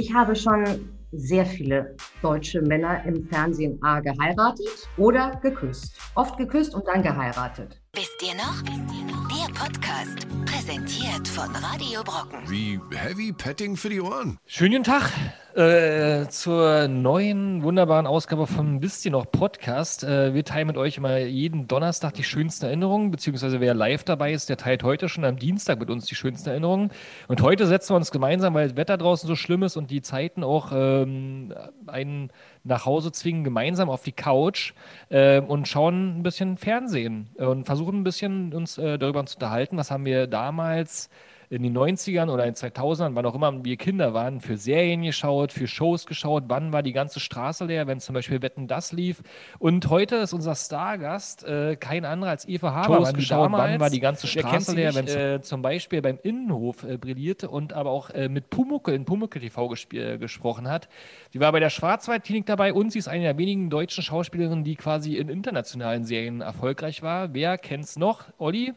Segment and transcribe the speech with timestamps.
[0.00, 0.64] Ich habe schon
[1.12, 6.00] sehr viele deutsche Männer im Fernsehen A geheiratet oder geküsst.
[6.14, 7.78] Oft geküsst und dann geheiratet.
[7.92, 8.62] Wisst ihr noch?
[9.28, 10.26] Der Podcast,
[10.70, 12.38] präsentiert von Radio Brocken.
[12.48, 14.38] Wie Heavy Petting für die Ohren.
[14.46, 15.10] Schönen guten Tag
[15.56, 20.04] äh, zur neuen, wunderbaren Ausgabe vom Wisst ihr noch Podcast.
[20.04, 24.32] Äh, wir teilen mit euch immer jeden Donnerstag die schönsten Erinnerungen, beziehungsweise wer live dabei
[24.32, 26.92] ist, der teilt heute schon am Dienstag mit uns die schönsten Erinnerungen.
[27.26, 30.02] Und heute setzen wir uns gemeinsam, weil das Wetter draußen so schlimm ist und die
[30.02, 31.52] Zeiten auch ähm,
[31.88, 32.30] einen
[32.62, 34.74] nach Hause zwingen, gemeinsam auf die Couch
[35.08, 39.76] äh, und schauen ein bisschen Fernsehen und versuchen ein bisschen uns äh, darüber zu unterhalten,
[39.76, 40.59] was haben wir damals
[41.50, 45.02] in den 90ern oder in den 2000ern, wann auch immer wir Kinder waren, für Serien
[45.02, 48.92] geschaut, für Shows geschaut, wann war die ganze Straße leer, wenn zum Beispiel Wetten das
[48.92, 49.20] lief.
[49.58, 53.06] Und heute ist unser Stargast äh, kein anderer als Eva Habermann.
[53.06, 56.84] Shows geschaut, damals, wann war die ganze Straße leer, wenn äh, zum Beispiel beim Innenhof
[56.84, 60.88] äh, brillierte und aber auch äh, mit Pumuckel in Pumuckel TV äh, gesprochen hat.
[61.32, 64.76] Sie war bei der Schwarzwaldklinik dabei und sie ist eine der wenigen deutschen Schauspielerinnen, die
[64.76, 67.34] quasi in internationalen Serien erfolgreich war.
[67.34, 68.26] Wer kennt's noch?
[68.38, 68.72] Olli?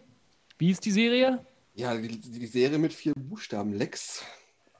[0.57, 1.39] Wie ist die Serie?
[1.75, 4.23] Ja, die, die, Serie mit vier Buchstaben, Lex.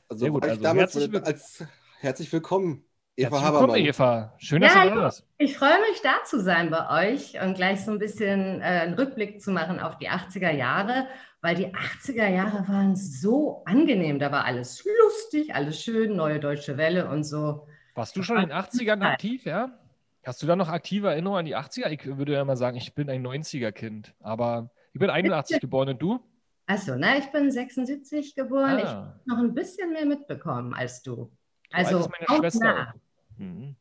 [0.08, 1.63] Also, Sehr gut, also damals herzlich, als
[1.99, 3.86] herzlich willkommen, Eva herzlich willkommen, Habermann.
[3.86, 4.33] Eva.
[4.38, 5.25] Schön, dass ja, du da bist.
[5.39, 8.94] Ich freue mich, da zu sein bei euch und gleich so ein bisschen äh, einen
[8.94, 11.08] Rückblick zu machen auf die 80er Jahre,
[11.41, 14.19] weil die 80er Jahre waren so angenehm.
[14.19, 17.67] Da war alles lustig, alles schön, neue deutsche Welle und so.
[17.95, 19.80] Warst du schon in den 80ern aktiv, ja?
[20.23, 21.89] Hast du da noch aktive Erinnerungen an die 80er?
[21.89, 25.99] Ich würde ja mal sagen, ich bin ein 90er-Kind, aber ich bin 81 geboren und
[25.99, 26.19] du?
[26.66, 28.78] Achso, na, ich bin 76 geboren.
[28.78, 28.80] Ah.
[28.80, 31.31] Ich habe noch ein bisschen mehr mitbekommen als du.
[31.72, 32.94] Also, so meine Schwester.
[33.38, 33.75] Mhm.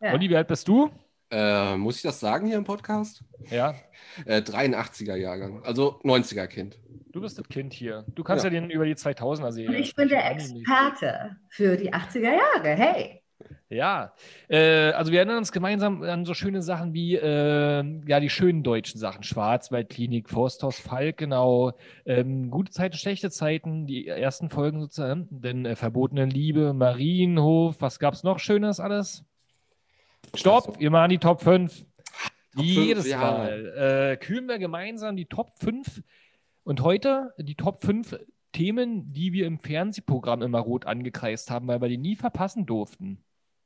[0.00, 0.12] Ja.
[0.12, 0.90] Olli, wie alt bist du?
[1.30, 3.24] Äh, muss ich das sagen hier im Podcast?
[3.50, 3.74] Ja.
[4.24, 6.78] Äh, 83er Jahrgang, also 90er Kind.
[7.12, 8.04] Du bist das Kind hier.
[8.14, 9.68] Du kannst ja, ja den über die 2000er sehen.
[9.68, 12.68] Und ich bin der Experte für die 80er Jahre.
[12.68, 13.23] Hey.
[13.74, 14.12] Ja,
[14.48, 18.62] äh, also wir erinnern uns gemeinsam an so schöne Sachen wie äh, ja die schönen
[18.62, 21.72] deutschen Sachen, Schwarzwaldklinik, Forsthaus Falkenau,
[22.06, 27.98] ähm, gute Zeiten, schlechte Zeiten, die ersten Folgen sozusagen, denn äh, verbotene Liebe, Marienhof, was
[27.98, 29.24] gab es noch Schönes alles?
[30.34, 30.80] Stopp, also.
[30.80, 31.84] wir machen die Top 5.
[32.54, 33.18] Top Jedes 5, ja.
[33.18, 36.02] Mal äh, kühlen wir gemeinsam die Top 5
[36.62, 38.16] und heute die Top 5
[38.52, 43.18] Themen, die wir im Fernsehprogramm immer rot angekreist haben, weil wir die nie verpassen durften.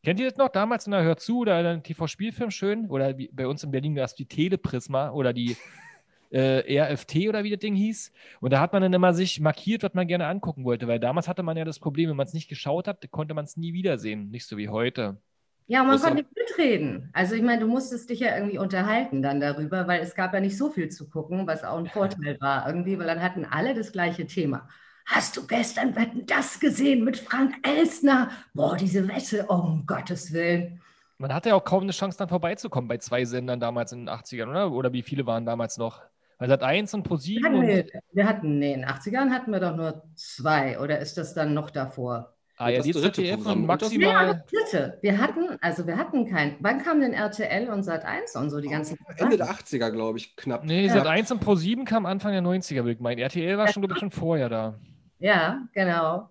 [0.03, 0.49] Kennt ihr das noch?
[0.49, 2.89] Damals in der Hör zu oder in einem TV-Spielfilm schön?
[2.89, 5.57] Oder wie, bei uns in Berlin gab es die Teleprisma oder die
[6.31, 8.13] äh, RFT oder wie das Ding hieß.
[8.41, 11.27] Und da hat man dann immer sich markiert, was man gerne angucken wollte, weil damals
[11.27, 13.73] hatte man ja das Problem, wenn man es nicht geschaut hat, konnte man es nie
[13.73, 14.31] wiedersehen.
[14.31, 15.19] Nicht so wie heute.
[15.67, 17.11] Ja, und man konnte mitreden.
[17.13, 20.41] Also ich meine, du musstest dich ja irgendwie unterhalten dann darüber, weil es gab ja
[20.41, 23.75] nicht so viel zu gucken, was auch ein Vorteil war irgendwie, weil dann hatten alle
[23.75, 24.69] das gleiche Thema.
[25.11, 28.31] Hast du gestern Wetten das gesehen mit Frank Elsner?
[28.53, 30.83] Boah, diese Wette, oh, um Gottes Willen.
[31.17, 34.11] Man hatte ja auch kaum eine Chance, dann vorbeizukommen bei zwei Sendern damals in den
[34.11, 34.71] 80ern, oder?
[34.71, 36.03] Oder wie viele waren damals noch?
[36.37, 37.41] Weil seit 1 und Pro7.
[37.41, 41.17] Wir hatten, wir hatten, nee, in den 80ern hatten wir doch nur zwei, oder ist
[41.17, 42.35] das dann noch davor?
[42.59, 44.45] Ah, ja, die ZDF und maximal.
[44.51, 44.99] Dritte.
[45.01, 46.57] Wir hatten, also wir hatten kein.
[46.61, 48.99] Wann kam denn RTL und Sat 1 und so die ganzen.
[49.17, 50.65] Ende der 80er, glaube ich, knapp.
[50.65, 50.93] Nee, ja.
[50.93, 53.19] Sat 1 und Pro7 kam Anfang der 90er, würde ich meinen.
[53.19, 54.75] RTL war schon, glaube ich, schon vorher da.
[55.19, 56.29] Ja, genau.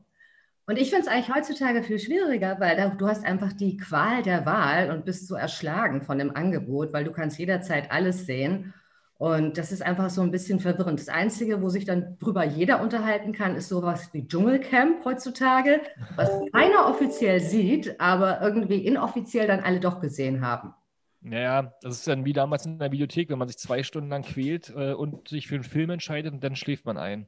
[0.66, 4.22] Und ich finde es eigentlich heutzutage viel schwieriger, weil da, du hast einfach die Qual
[4.22, 8.74] der Wahl und bist so erschlagen von dem Angebot, weil du kannst jederzeit alles sehen.
[9.18, 11.00] Und das ist einfach so ein bisschen verwirrend.
[11.00, 15.81] Das Einzige, wo sich dann drüber jeder unterhalten kann, ist sowas wie Dschungelcamp heutzutage,
[16.16, 20.74] was keiner offiziell sieht, aber irgendwie inoffiziell dann alle doch gesehen haben.
[21.22, 24.22] Naja, das ist dann wie damals in der Bibliothek, wenn man sich zwei Stunden lang
[24.22, 27.26] quält äh, und sich für einen Film entscheidet und dann schläft man ein.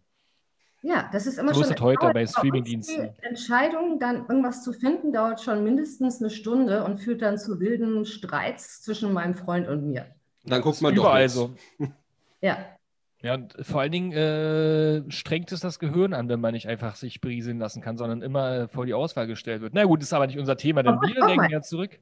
[0.82, 1.80] Ja, das ist immer so schon.
[1.80, 3.10] Heute bei Streamingdiensten.
[3.22, 7.60] Die Entscheidung, dann irgendwas zu finden, dauert schon mindestens eine Stunde und führt dann zu
[7.60, 10.06] wilden Streits zwischen meinem Freund und mir.
[10.46, 11.34] Dann guckt man überall doch.
[11.34, 11.56] so.
[12.42, 12.58] Ja.
[13.22, 16.96] Ja, und vor allen Dingen äh, strengt es das Gehirn an, wenn man nicht einfach
[16.96, 19.74] sich berieseln lassen kann, sondern immer äh, vor die Auswahl gestellt wird.
[19.74, 22.00] Na gut, ist aber nicht unser Thema, denn wir denken ja zurück.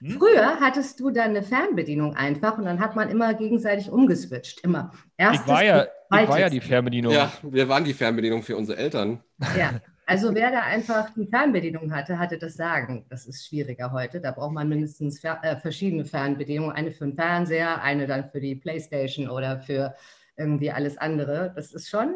[0.00, 0.10] Hm?
[0.18, 4.60] Früher hattest du deine Fernbedienung einfach und dann hat man immer gegenseitig umgeswitcht.
[4.64, 4.92] Immer.
[5.16, 7.12] Erstes, ich war ja, ich war ja die Fernbedienung.
[7.12, 9.20] Ja, wir waren die Fernbedienung für unsere Eltern.
[9.56, 13.06] Ja, also wer da einfach die Fernbedienung hatte, hatte das Sagen.
[13.08, 14.20] Das ist schwieriger heute.
[14.20, 16.74] Da braucht man mindestens fer äh, verschiedene Fernbedienungen.
[16.74, 19.94] Eine für den Fernseher, eine dann für die Playstation oder für
[20.36, 21.52] irgendwie alles andere.
[21.54, 22.14] Das ist schon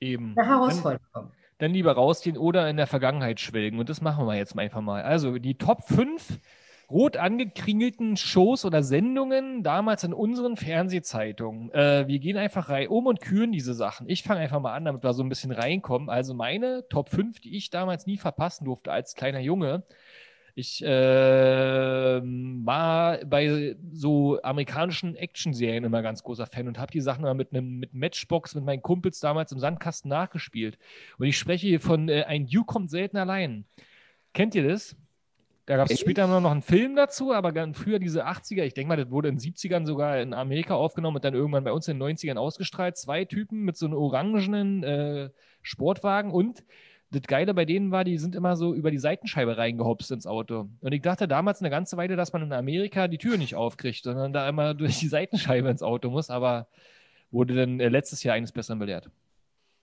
[0.00, 0.34] Eben.
[0.36, 1.02] eine Herausforderung.
[1.12, 3.78] Dann, dann lieber rausgehen oder in der Vergangenheit schwelgen.
[3.78, 5.02] Und das machen wir jetzt einfach mal.
[5.02, 6.38] Also die Top 5
[6.90, 11.72] rot angekringelten Shows oder Sendungen damals in unseren Fernsehzeitungen.
[11.72, 14.08] Äh, wir gehen einfach rein um und küren diese Sachen.
[14.08, 16.08] Ich fange einfach mal an, damit wir so ein bisschen reinkommen.
[16.10, 19.84] Also meine Top 5, die ich damals nie verpassen durfte als kleiner Junge.
[20.54, 27.24] Ich äh, war bei so amerikanischen Actionserien immer ganz großer Fan und habe die Sachen
[27.24, 30.78] immer mit einem mit Matchbox mit meinen Kumpels damals im Sandkasten nachgespielt.
[31.18, 33.64] Und ich spreche hier von äh, Ein Duke kommt selten allein.
[34.34, 34.96] Kennt ihr das?
[35.70, 38.88] Da gab es später noch einen Film dazu, aber ganz früher diese 80er, ich denke
[38.88, 41.86] mal, das wurde in den 70ern sogar in Amerika aufgenommen und dann irgendwann bei uns
[41.86, 42.96] in den 90ern ausgestrahlt.
[42.96, 45.30] Zwei Typen mit so einem orangenen äh,
[45.62, 46.64] Sportwagen und
[47.12, 50.68] das Geile bei denen war, die sind immer so über die Seitenscheibe reingehopst ins Auto.
[50.80, 54.02] Und ich dachte damals eine ganze Weile, dass man in Amerika die Tür nicht aufkriegt,
[54.02, 56.66] sondern da immer durch die Seitenscheibe ins Auto muss, aber
[57.30, 59.08] wurde dann äh, letztes Jahr eines Besseren belehrt.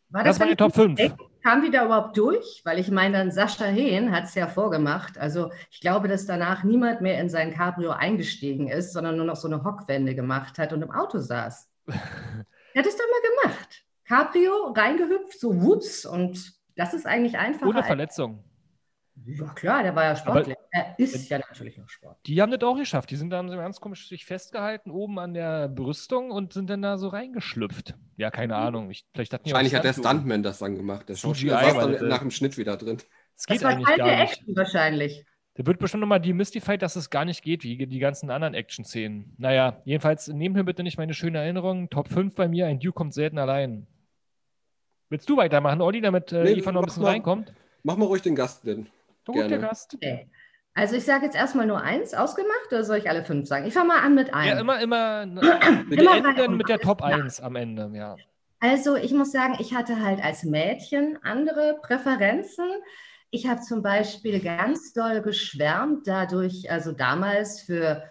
[0.09, 0.99] War Das war die Top 5.
[1.43, 2.61] Kam die da überhaupt durch?
[2.65, 5.17] Weil ich meine, dann Sascha Hehn hat es ja vorgemacht.
[5.17, 9.35] Also ich glaube, dass danach niemand mehr in sein Cabrio eingestiegen ist, sondern nur noch
[9.35, 11.69] so eine Hockwende gemacht hat und im Auto saß.
[11.87, 13.83] er hat es doch mal gemacht.
[14.05, 17.67] Cabrio reingehüpft, so wups und das ist eigentlich einfach.
[17.67, 18.43] Ohne Verletzung.
[19.25, 20.55] Ja klar, der war ja sportlich.
[20.71, 22.17] er ist ja natürlich noch Sport.
[22.25, 23.09] Die haben das auch geschafft.
[23.11, 26.81] Die sind dann so ganz komisch sich festgehalten oben an der Brüstung und sind dann
[26.81, 27.95] da so reingeschlüpft.
[28.15, 28.89] Ja, keine Ahnung.
[28.91, 29.93] Ich, vielleicht auch Wahrscheinlich hat der.
[29.93, 31.09] Stuntman das dann gemacht.
[31.09, 32.97] Der Schauspieler saß war dann das, äh, nach dem Schnitt wieder drin.
[33.35, 34.33] Das geht Das war eigentlich kalte gar nicht.
[34.33, 35.25] Action wahrscheinlich.
[35.55, 39.33] Da wird bestimmt nochmal demystified, dass es gar nicht geht, wie die ganzen anderen Action-Szenen.
[39.39, 41.89] Naja, jedenfalls nehmt mir bitte nicht meine schöne Erinnerung.
[41.89, 43.87] Top 5 bei mir, ein Duke kommt selten allein.
[45.09, 47.09] Willst du weitermachen, Olli, damit äh, Nee, Eva noch ein bisschen mal.
[47.09, 47.53] reinkommt?
[47.83, 48.87] Mach mal ruhig den Gast denn.
[49.33, 49.59] Gerne.
[49.59, 49.93] Gast.
[49.95, 50.29] Okay.
[50.73, 53.65] Also ich sage jetzt erstmal nur eins ausgemacht oder soll ich alle fünf sagen?
[53.65, 54.49] Ich fange mal an mit einem.
[54.49, 55.25] Ja, immer, immer.
[55.89, 58.15] Wir Immer enden mit der Top 1 am Ende, ja.
[58.59, 62.65] Also ich muss sagen, ich hatte halt als Mädchen andere Präferenzen.
[63.31, 68.03] Ich habe zum Beispiel ganz doll geschwärmt dadurch, also damals für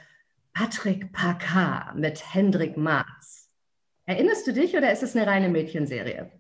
[0.53, 3.49] Patrick Packard mit Hendrik Maas.
[4.07, 6.31] Erinnerst du dich oder ist es eine reine Mädchenserie?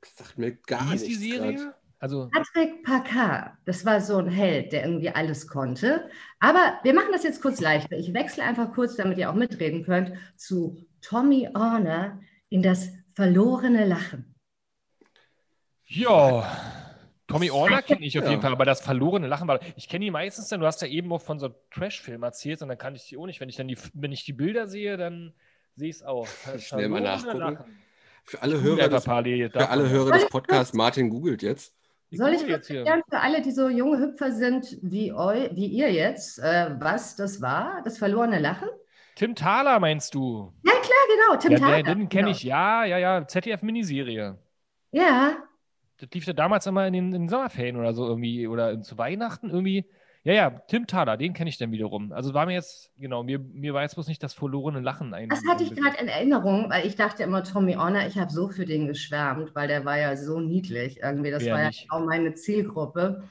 [0.00, 1.02] Das sagt mir gar Wie nichts.
[1.02, 1.54] ist die Serie?
[1.56, 1.77] grad.
[2.00, 6.08] Also, Patrick Packard, das war so ein Held, der irgendwie alles konnte.
[6.38, 7.96] Aber wir machen das jetzt kurz leichter.
[7.96, 13.84] Ich wechsle einfach kurz, damit ihr auch mitreden könnt, zu Tommy Orner in das verlorene
[13.84, 14.34] Lachen.
[15.86, 16.46] ja.
[17.26, 19.60] Tommy Orner kenne ich auf jeden Fall, aber das verlorene Lachen war.
[19.76, 22.68] Ich kenne die meistens dann, du hast ja eben auch von so Trash-Filmen erzählt und
[22.68, 23.38] dann kann ich die auch nicht.
[23.40, 25.34] Wenn ich dann die, wenn ich die Bilder sehe, dann
[25.74, 26.26] sehe ich es auch.
[26.58, 27.38] Schnell mal nachgucken.
[27.38, 27.78] Lachen.
[28.24, 29.12] Für alle Hörer des, für
[29.68, 29.90] alle.
[29.90, 31.77] Hörer des Podcasts, Martin googelt jetzt.
[32.10, 35.92] Soll ich kurz erklären für alle, die so junge Hüpfer sind wie, eu, wie ihr
[35.92, 38.68] jetzt, äh, was das war, das verlorene Lachen?
[39.14, 40.52] Tim Thaler meinst du?
[40.64, 41.82] Ja, klar, genau, Tim ja, Thaler.
[41.82, 42.30] den kenne genau.
[42.30, 43.26] ich, ja, ja, ja.
[43.26, 44.38] ZDF-Miniserie.
[44.92, 45.36] Ja,
[45.98, 48.96] Das lief ja damals immer in den, in den Sommerferien oder so irgendwie oder zu
[48.96, 49.90] Weihnachten irgendwie.
[50.28, 52.12] Ja, ja, Tim Thaler, den kenne ich dann wiederum.
[52.12, 55.30] Also war mir jetzt, genau, mir, mir war jetzt bloß nicht das verlorene Lachen ein.
[55.30, 58.50] das hatte ich gerade in Erinnerung, weil ich dachte immer, Tommy Orner, ich habe so
[58.50, 61.30] für den geschwärmt, weil der war ja so niedlich irgendwie.
[61.30, 61.84] Das Wer war nicht?
[61.90, 63.22] ja auch meine Zielgruppe.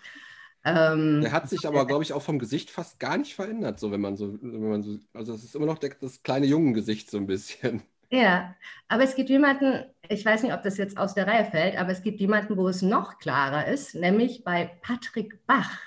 [0.65, 3.91] Ähm, Der hat sich aber, glaube ich, auch vom Gesicht fast gar nicht verändert, so
[3.91, 7.11] wenn man so, wenn man so, also es ist immer noch der, das kleine Jungengesicht
[7.11, 7.83] so ein bisschen.
[8.09, 8.55] Ja,
[8.87, 11.91] aber es gibt jemanden, ich weiß nicht, ob das jetzt aus der Reihe fällt, aber
[11.91, 15.77] es gibt jemanden, wo es noch klarer ist, nämlich bei Patrick Bach.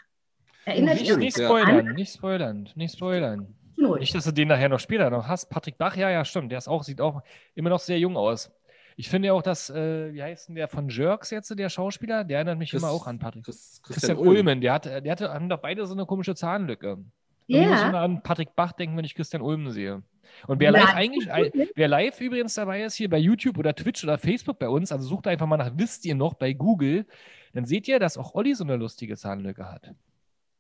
[0.65, 1.47] Erinnert Nicht, ihr euch nicht ja.
[1.47, 3.55] spoilern, nicht spoilern, nicht spoilern.
[3.77, 3.99] Null.
[4.01, 5.47] Nicht, dass du den nachher noch später noch hast.
[5.49, 6.51] Patrick Bach, ja, ja, stimmt.
[6.53, 7.23] Der ist auch, sieht auch
[7.55, 8.51] immer noch sehr jung aus.
[8.97, 12.25] Ich finde ja auch, dass, äh, wie heißt denn der von Jerks jetzt, der Schauspieler?
[12.25, 13.45] Der erinnert mich Chris- immer auch an Patrick.
[13.45, 16.99] Chris, Christian, Ulmen, der, hat, der hatte, haben doch beide so eine komische Zahnlücke.
[17.47, 20.03] Ich muss Ja, immer an Patrick Bach denken, wenn ich Christian Ulmen sehe.
[20.47, 21.27] Und wer live eigentlich,
[21.75, 25.05] wer live übrigens dabei ist, hier bei YouTube oder Twitch oder Facebook bei uns, also
[25.09, 27.07] sucht einfach mal nach, wisst ihr noch, bei Google,
[27.55, 29.91] dann seht ihr, dass auch Olli so eine lustige Zahnlücke hat.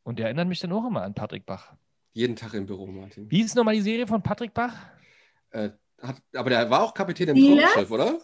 [0.03, 1.75] Und der erinnert mich dann auch immer an Patrick Bach.
[2.13, 3.31] Jeden Tag im Büro, Martin.
[3.31, 4.75] Wie ist nochmal die Serie von Patrick Bach?
[5.51, 5.71] Äh,
[6.03, 7.73] hat, aber der war auch Kapitän im Silas?
[7.73, 8.19] Traumschiff, oder?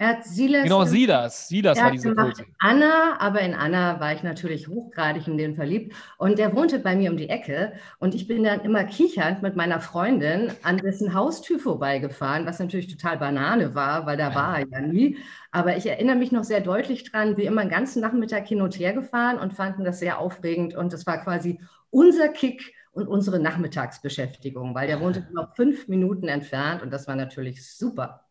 [0.00, 0.62] Er hat Silas.
[0.62, 1.48] Genau, Silas.
[1.48, 2.50] Silas war diese gemacht Kurze.
[2.60, 5.92] Anna, aber in Anna war ich natürlich hochgradig in den verliebt.
[6.18, 7.72] Und der wohnte bei mir um die Ecke.
[7.98, 12.86] Und ich bin dann immer kichernd mit meiner Freundin an dessen Haustür vorbeigefahren, was natürlich
[12.86, 15.18] total Banane war, weil da war er ja nie.
[15.50, 18.78] Aber ich erinnere mich noch sehr deutlich dran, wie immer den ganzen Nachmittag hin und
[18.78, 20.76] her gefahren und fanden das sehr aufregend.
[20.76, 21.58] Und das war quasi
[21.90, 27.16] unser Kick und unsere Nachmittagsbeschäftigung, weil der wohnte noch fünf Minuten entfernt und das war
[27.16, 28.27] natürlich super.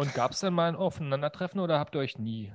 [0.00, 2.54] Und gab es dann mal ein Aufeinandertreffen oder habt ihr euch nie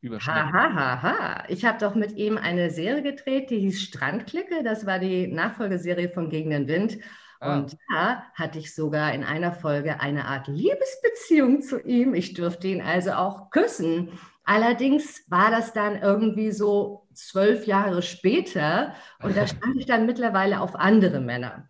[0.00, 0.52] überschnitten?
[0.52, 1.44] ha, ha, ha.
[1.48, 4.62] Ich habe doch mit ihm eine Serie gedreht, die hieß Strandklicke.
[4.62, 6.98] Das war die Nachfolgeserie von Gegen den Wind.
[7.40, 7.58] Ah.
[7.58, 12.14] Und da hatte ich sogar in einer Folge eine Art Liebesbeziehung zu ihm.
[12.14, 14.10] Ich durfte ihn also auch küssen.
[14.44, 20.60] Allerdings war das dann irgendwie so zwölf Jahre später und da stand ich dann mittlerweile
[20.60, 21.66] auf andere Männer.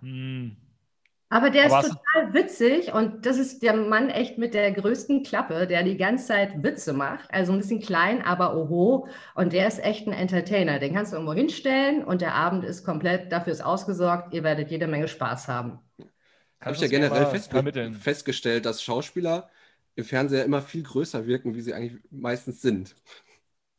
[0.00, 0.56] Hm.
[1.34, 5.24] Aber der Aber ist total witzig und das ist der Mann echt mit der größten
[5.24, 7.28] Klappe, der die ganze Zeit Witze macht.
[7.34, 9.08] Also ein bisschen klein, aber oho.
[9.34, 10.78] Und der ist echt ein Entertainer.
[10.78, 14.32] Den kannst du irgendwo hinstellen und der Abend ist komplett dafür ist ausgesorgt.
[14.32, 15.80] Ihr werdet jede Menge Spaß haben.
[16.60, 17.94] Habe ich ja generell mal fest, vermitteln.
[17.94, 19.50] festgestellt, dass Schauspieler
[19.96, 22.94] im Fernseher immer viel größer wirken, wie sie eigentlich meistens sind.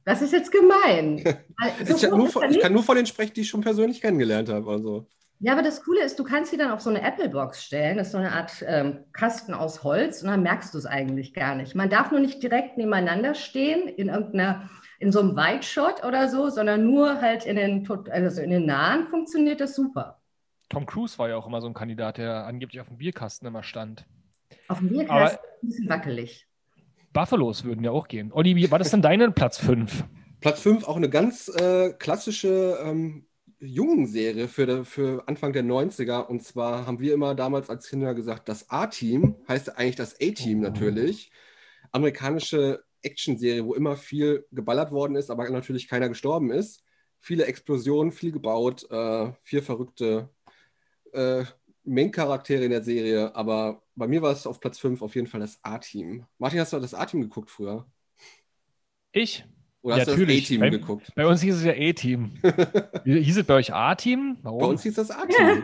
[0.03, 1.24] Das ist jetzt gemein.
[1.79, 4.01] Ich, so groß ist von, ich kann nur von denen sprechen, die ich schon persönlich
[4.01, 4.69] kennengelernt habe.
[4.69, 5.07] Also.
[5.39, 7.97] Ja, aber das Coole ist, du kannst sie dann auf so eine Apple-Box stellen.
[7.97, 11.33] Das ist so eine Art ähm, Kasten aus Holz und dann merkst du es eigentlich
[11.33, 11.75] gar nicht.
[11.75, 16.49] Man darf nur nicht direkt nebeneinander stehen in irgendeiner, in so einem Weitshot oder so,
[16.49, 20.21] sondern nur halt in den, also in den Nahen funktioniert das super.
[20.69, 23.61] Tom Cruise war ja auch immer so ein Kandidat, der angeblich auf dem Bierkasten immer
[23.61, 24.05] stand.
[24.69, 26.47] Auf dem Bierkasten Aber- ein bisschen wackelig.
[27.13, 28.31] Buffalos würden ja auch gehen.
[28.33, 30.03] Olli, was ist denn deine Platz 5?
[30.41, 33.25] Platz 5, auch eine ganz äh, klassische ähm,
[33.59, 36.27] Jungenserie für, der- für Anfang der 90er.
[36.27, 40.59] Und zwar haben wir immer damals als Kinder gesagt, das A-Team heißt eigentlich das A-Team
[40.59, 41.31] natürlich.
[41.91, 46.83] Amerikanische Actionserie, wo immer viel geballert worden ist, aber natürlich keiner gestorben ist.
[47.19, 50.29] Viele Explosionen, viel gebaut, äh, vier verrückte
[51.13, 51.43] äh,
[51.83, 53.35] Main-Charaktere in der Serie.
[53.35, 56.25] Aber bei mir war es auf Platz 5 auf jeden Fall das A-Team.
[56.39, 57.88] Martin, hast du das A-Team geguckt früher?
[59.12, 59.45] Ich?
[59.85, 60.45] Oder Ja, hast du das natürlich.
[60.45, 61.11] A-Team Bei- geguckt?
[61.15, 62.31] Bei uns hieß es ja A-Team.
[63.05, 64.37] Hieß es bei euch A-Team?
[64.41, 64.59] Warum?
[64.59, 65.63] Bei uns hieß das A-Team.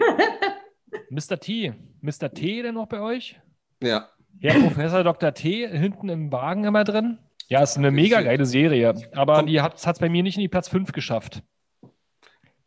[1.10, 1.40] Mr.
[1.40, 1.74] T.
[2.02, 2.32] Mr.
[2.32, 3.40] T denn noch bei euch?
[3.82, 4.10] ja.
[4.40, 5.34] Ja, Professor Dr.
[5.34, 7.18] T hinten im Wagen immer drin.
[7.48, 8.94] Ja, ist eine mega geile Serie.
[9.14, 11.44] Aber die hat es bei mir nicht in die Platz 5 geschafft.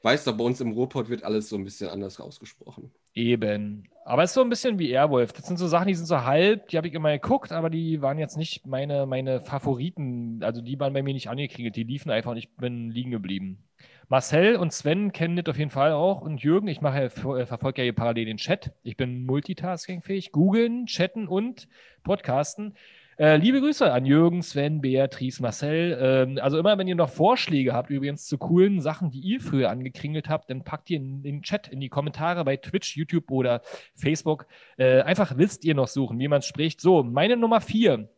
[0.02, 2.92] Weißt du, bei uns im Ruhrpott wird alles so ein bisschen anders ausgesprochen.
[3.14, 3.88] Eben.
[4.06, 5.32] Aber es ist so ein bisschen wie Airwolf.
[5.32, 8.02] Das sind so Sachen, die sind so halb, die habe ich immer geguckt, aber die
[8.02, 10.40] waren jetzt nicht meine, meine Favoriten.
[10.42, 11.75] Also die waren bei mir nicht angekriegelt.
[11.75, 13.64] Die liefen einfach und ich bin liegen geblieben.
[14.08, 16.20] Marcel und Sven kennen das auf jeden Fall auch.
[16.20, 18.73] Und Jürgen, ich mache, äh, verfolge ja hier parallel den Chat.
[18.82, 20.32] Ich bin multitaskingfähig.
[20.32, 21.66] Googeln, chatten und
[22.02, 22.75] podcasten.
[23.16, 25.99] Äh, liebe Grüße an Jürgen, Sven, Beatrice, Marcel.
[26.00, 29.71] Ähm, also immer, wenn ihr noch Vorschläge habt, übrigens zu coolen Sachen, die ihr früher
[29.71, 33.62] angekringelt habt, dann packt ihr in den Chat, in die Kommentare bei Twitch, YouTube oder
[33.94, 34.47] Facebook.
[34.76, 36.80] Äh, einfach wisst ihr noch suchen, wie man spricht.
[36.80, 38.09] So, meine Nummer vier.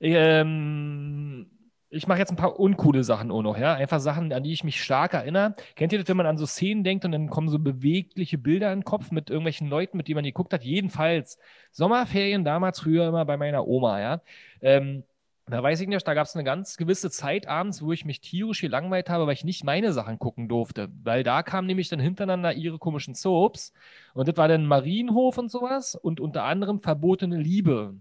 [0.00, 1.50] Ähm,
[1.90, 3.74] ich mache jetzt ein paar uncoole Sachen auch noch, ja.
[3.74, 5.54] Einfach Sachen, an die ich mich stark erinnere.
[5.74, 8.72] Kennt ihr das, wenn man an so Szenen denkt und dann kommen so bewegliche Bilder
[8.72, 10.64] in den Kopf mit irgendwelchen Leuten, mit denen man geguckt hat?
[10.64, 11.38] Jedenfalls
[11.72, 14.20] Sommerferien damals früher immer bei meiner Oma, ja.
[14.60, 15.04] Ähm,
[15.46, 18.20] da weiß ich nicht, da gab es eine ganz gewisse Zeit abends, wo ich mich
[18.20, 20.88] tierisch gelangweilt habe, weil ich nicht meine Sachen gucken durfte.
[21.02, 23.72] Weil da kamen nämlich dann hintereinander ihre komischen Soaps.
[24.12, 27.94] Und das war dann Marienhof und sowas und unter anderem Verbotene Liebe.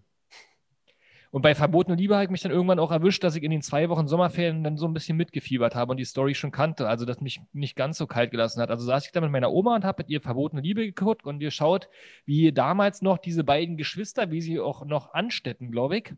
[1.38, 3.62] Und bei Verbotene Liebe habe ich mich dann irgendwann auch erwischt, dass ich in den
[3.62, 6.89] zwei Wochen Sommerferien dann so ein bisschen mitgefiebert habe und die Story schon kannte.
[6.89, 8.72] Also, dass mich nicht ganz so kalt gelassen hat.
[8.72, 11.39] Also saß ich da mit meiner Oma und habe mit ihr Verbotene Liebe geguckt und
[11.39, 11.89] ihr schaut,
[12.25, 16.15] wie damals noch diese beiden Geschwister, wie sie auch noch anstetten, glaube ich,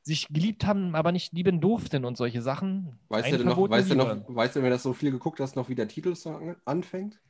[0.00, 2.98] sich geliebt haben, aber nicht lieben durften und solche Sachen.
[3.10, 5.54] Weißt du noch, weißt du noch, weißt du, wenn du das so viel geguckt hast,
[5.54, 7.20] noch wie der Titelsong anfängt?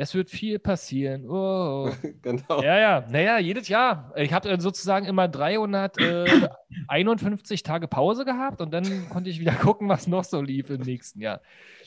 [0.00, 1.28] Es wird viel passieren.
[1.28, 1.90] Oh.
[2.22, 2.62] genau.
[2.62, 4.12] Ja, ja, naja, jedes Jahr.
[4.14, 9.88] Ich habe äh, sozusagen immer 351 Tage Pause gehabt und dann konnte ich wieder gucken,
[9.88, 11.40] was noch so lief im nächsten Jahr.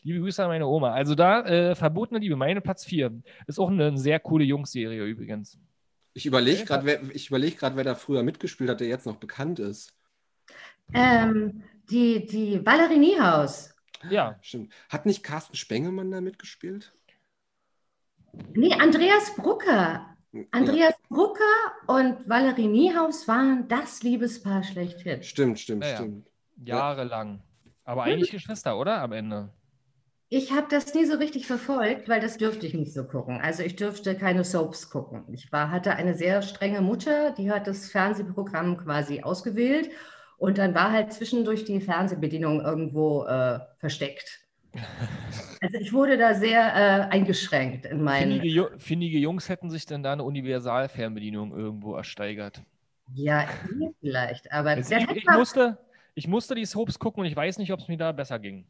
[0.03, 0.91] Liebe Grüße an meine Oma.
[0.91, 3.13] Also da, äh, Verbotene Liebe, meine Platz 4.
[3.47, 5.57] Ist auch eine sehr coole Jungsserie übrigens.
[6.13, 9.15] Ich überlege gerade, wer, ich überleg grad, wer da früher mitgespielt hat, der jetzt noch
[9.15, 9.93] bekannt ist.
[10.93, 13.73] Ähm, die, die Valerie Niehaus.
[14.09, 14.73] Ja, Stimmt.
[14.89, 16.91] Hat nicht Carsten Spengemann da mitgespielt?
[18.53, 20.07] Nee, Andreas Brucker.
[20.51, 21.43] Andreas Brucker
[21.87, 25.21] und Valerie Niehaus waren das Liebespaar schlechthin.
[25.23, 25.97] Stimmt, stimmt, Ja, ja.
[25.97, 26.27] stimmt.
[26.63, 27.41] jahrelang.
[27.83, 29.01] Aber eigentlich Geschwister, oder?
[29.01, 29.49] Am Ende.
[30.29, 33.41] Ich habe das nie so richtig verfolgt, weil das dürfte ich nicht so gucken.
[33.41, 35.25] Also ich dürfte keine Soaps gucken.
[35.33, 39.89] Ich war, hatte eine sehr strenge Mutter, die hat das Fernsehprogramm quasi ausgewählt
[40.37, 44.39] und dann war halt zwischendurch die Fernsehbedienung irgendwo äh, versteckt.
[45.61, 48.31] Also ich wurde da sehr äh, eingeschränkt in meinen.
[48.41, 52.63] Findige, findige Jungs hätten sich dann da eine Universalfernbedienung irgendwo ersteigert.
[53.13, 53.45] Ja,
[53.79, 55.77] ihr vielleicht, aber Jetzt, der ich, ich, musste,
[56.15, 58.65] ich musste die Soaps gucken und ich weiß nicht, ob es mir da besser ging.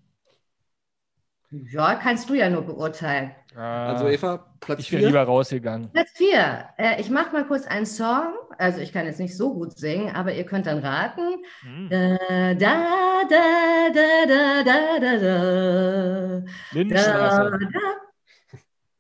[1.52, 3.36] ja, kannst du ja nur beurteilen.
[3.56, 5.08] Also Ah, Eva, Platz ich wäre 4.
[5.10, 5.92] lieber rausgegangen.
[5.92, 6.70] Platz 4.
[6.78, 8.34] Äh, ich mache mal kurz einen Song.
[8.62, 11.44] Also ich kann jetzt nicht so gut singen, aber ihr könnt dann raten.
[11.62, 11.90] Hm.
[11.90, 16.44] Da, da, da, da, da, da, da, da.
[16.72, 18.58] Lindenstraße, Da, da.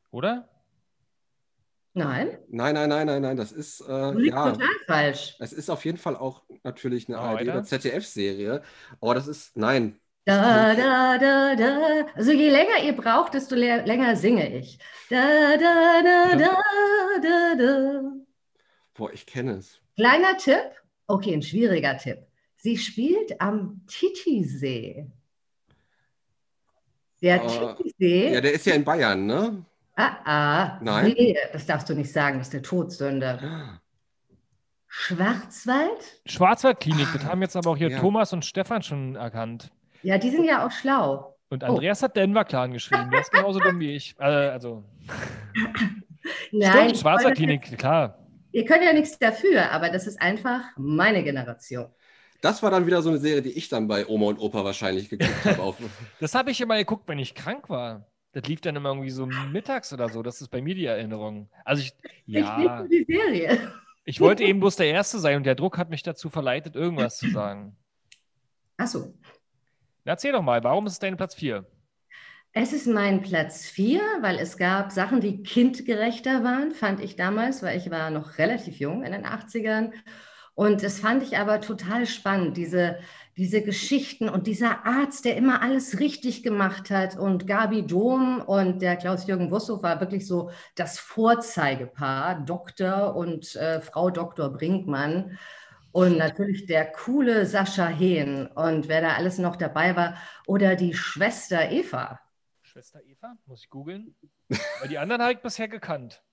[0.09, 0.47] oder?
[1.93, 5.35] Nein, Nein, nein, nein, nein, nein, das ist, äh, du liegst ja, total falsch.
[5.39, 8.63] es ist auf jeden Fall auch natürlich eine ARD oder ZDF-Serie.
[8.99, 12.05] Aber das ist, nein, Da, da, da, da.
[12.15, 14.79] Also je länger ihr braucht, desto länger singe ich.
[15.09, 16.57] Da, da, da, da,
[17.21, 18.01] da, da.
[18.93, 19.79] Boah, ich kenne es.
[19.95, 20.71] Kleiner Tipp,
[21.07, 22.19] okay, ein schwieriger Tipp.
[22.57, 25.07] Sie spielt am Titisee.
[27.21, 28.33] Der Ah, Titisee.
[28.33, 29.65] Ja, der ist ja in Bayern, ne?
[29.95, 30.79] Ah, ah.
[30.81, 31.13] Nein?
[31.17, 33.79] Nee, das darfst du nicht sagen, das ist eine Todsünde.
[34.87, 36.21] Schwarzwald?
[36.25, 37.99] Schwarzwaldklinik, das haben jetzt aber auch hier Ja.
[37.99, 39.71] Thomas und Stefan schon erkannt.
[40.03, 41.37] Ja, die sind ja auch schlau.
[41.49, 41.67] Und Oh.
[41.67, 43.09] Andreas hat Denver Clan geschrieben.
[43.11, 44.15] Der ist genauso dumm wie ich.
[44.19, 44.83] Äh, also,
[46.51, 48.17] Nein, stimmt, Schwarzwaldklinik, klar.
[48.51, 51.87] Ihr könnt ja nichts dafür, aber das ist einfach meine Generation.
[52.41, 55.09] Das war dann wieder so eine Serie, die ich dann bei Oma und Opa wahrscheinlich
[55.09, 55.61] geguckt habe.
[55.61, 55.77] Auf,
[56.19, 58.07] Das habe ich immer geguckt, wenn ich krank war.
[58.33, 60.23] Das lief dann immer irgendwie so mittags oder so.
[60.23, 61.49] Das ist bei mir die Erinnerung.
[61.65, 61.93] Also ich,
[62.25, 63.73] Ich ja, liebe die Serie.
[64.05, 67.17] ich wollte eben bloß der Erste sein und der Druck hat mich dazu verleitet, irgendwas
[67.17, 67.75] zu sagen.
[68.77, 69.13] Achso.
[70.05, 71.65] Na, erzähl doch mal, warum ist es dein Platz 4?
[72.53, 77.63] Es ist mein Platz 4, weil es gab Sachen, die kindgerechter waren, fand ich damals,
[77.63, 79.91] weil ich war noch relativ jung in den 80ern.
[80.53, 82.97] Und das fand ich aber total spannend, diese,
[83.37, 87.17] diese Geschichten und dieser Arzt, der immer alles richtig gemacht hat.
[87.17, 93.79] Und Gabi Dom und der Klaus-Jürgen Wussow war wirklich so das Vorzeigepaar, Doktor und äh,
[93.81, 94.49] Frau Dr.
[94.51, 95.37] Brinkmann.
[95.93, 100.15] Und natürlich der coole Sascha Hehn und wer da alles noch dabei war.
[100.47, 102.19] Oder die Schwester Eva.
[102.71, 103.35] Schwester Eva?
[103.47, 104.15] Muss ich googeln?
[104.47, 106.23] Weil die anderen habe ich bisher gekannt.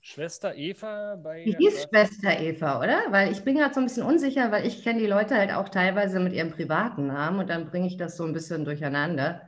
[0.00, 1.44] Schwester Eva bei.
[1.44, 3.00] Die hieß Schwester- Schwester Eva, oder?
[3.10, 5.68] Weil ich bin gerade so ein bisschen unsicher, weil ich kenne die Leute halt auch
[5.68, 9.42] teilweise mit ihrem privaten Namen und dann bringe ich das so ein bisschen durcheinander.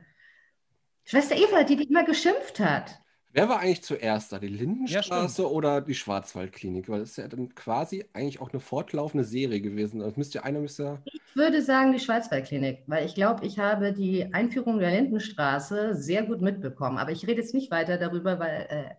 [1.03, 2.99] Schwester Eva, die die immer geschimpft hat.
[3.37, 4.39] Wer war eigentlich zuerst da?
[4.39, 4.47] Die
[4.85, 6.89] Ja, Lindenstraße oder die Schwarzwaldklinik?
[6.89, 9.99] Weil das ist ja dann quasi eigentlich auch eine fortlaufende Serie gewesen.
[9.99, 11.03] Das müsste ja einer müsste ja.
[11.05, 16.23] Ich würde sagen die Schwarzwaldklinik, weil ich glaube, ich habe die Einführung der Lindenstraße sehr
[16.23, 16.97] gut mitbekommen.
[16.97, 18.95] Aber ich rede jetzt nicht weiter darüber, weil äh,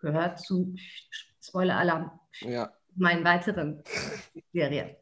[0.00, 0.74] gehört zu
[1.42, 2.72] Spoiler-Alarm ja.
[2.94, 3.82] meinen weiteren
[4.52, 4.96] Serien.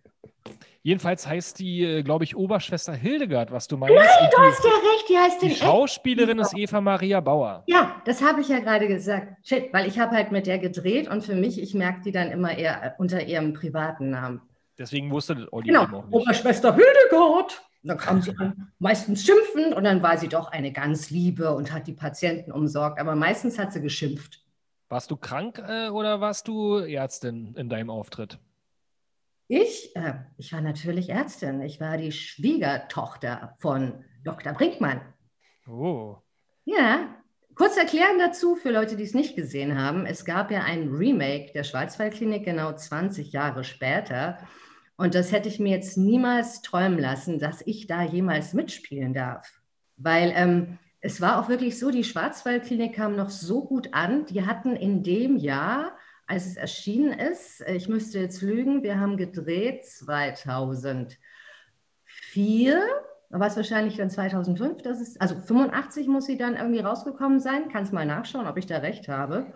[0.86, 3.96] Jedenfalls heißt die, äh, glaube ich, Oberschwester Hildegard, was du meinst.
[3.96, 5.62] Nein, du die- hast ja recht, die heißt Die den echt.
[5.62, 7.62] Schauspielerin ist Eva Maria Bauer.
[7.66, 9.34] Ja, das habe ich ja gerade gesagt.
[9.46, 12.30] Shit, weil ich habe halt mit der gedreht und für mich, ich merke die dann
[12.30, 14.42] immer eher unter ihrem privaten Namen.
[14.78, 16.12] Deswegen wusste das Olli Genau, auch nicht.
[16.12, 17.62] Oberschwester Hildegard.
[17.82, 21.72] Dann kam sie an, meistens schimpfend und dann war sie doch eine ganz Liebe und
[21.72, 22.98] hat die Patienten umsorgt.
[23.00, 24.42] Aber meistens hat sie geschimpft.
[24.90, 28.38] Warst du krank äh, oder warst du Ärztin in deinem Auftritt?
[29.48, 31.60] Ich, äh, ich war natürlich Ärztin.
[31.60, 34.52] Ich war die Schwiegertochter von Dr.
[34.54, 35.00] Brinkmann.
[35.68, 36.16] Oh.
[36.64, 37.14] Ja,
[37.54, 40.06] kurz erklären dazu für Leute, die es nicht gesehen haben.
[40.06, 44.38] Es gab ja ein Remake der Schwarzwaldklinik genau 20 Jahre später.
[44.96, 49.60] Und das hätte ich mir jetzt niemals träumen lassen, dass ich da jemals mitspielen darf.
[49.96, 54.24] Weil ähm, es war auch wirklich so, die Schwarzwaldklinik kam noch so gut an.
[54.26, 59.16] Die hatten in dem Jahr, als es erschienen ist, ich müsste jetzt lügen, wir haben
[59.16, 62.82] gedreht 2004
[63.34, 67.40] da war es wahrscheinlich dann 2005, das ist, also 85 muss sie dann irgendwie rausgekommen
[67.40, 67.68] sein.
[67.68, 69.52] Kannst mal nachschauen, ob ich da recht habe.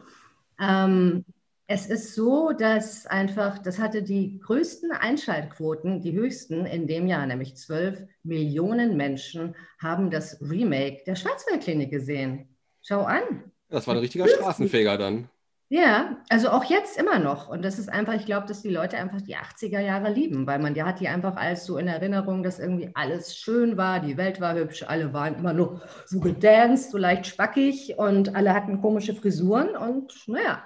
[0.60, 1.24] Ähm,
[1.68, 7.24] es ist so, dass einfach, das hatte die größten Einschaltquoten, die höchsten in dem Jahr,
[7.24, 12.56] nämlich 12 Millionen Menschen haben das Remake der Schwarzwaldklinik gesehen.
[12.82, 13.52] Schau an.
[13.68, 15.30] Das war ein richtiger Straßenfeger dann.
[15.70, 17.48] Ja, also auch jetzt immer noch.
[17.48, 20.58] Und das ist einfach, ich glaube, dass die Leute einfach die 80er Jahre lieben, weil
[20.58, 24.16] man ja hat die einfach als so in Erinnerung, dass irgendwie alles schön war, die
[24.16, 28.80] Welt war hübsch, alle waren immer nur so gedanced, so leicht spackig und alle hatten
[28.80, 30.64] komische Frisuren und naja,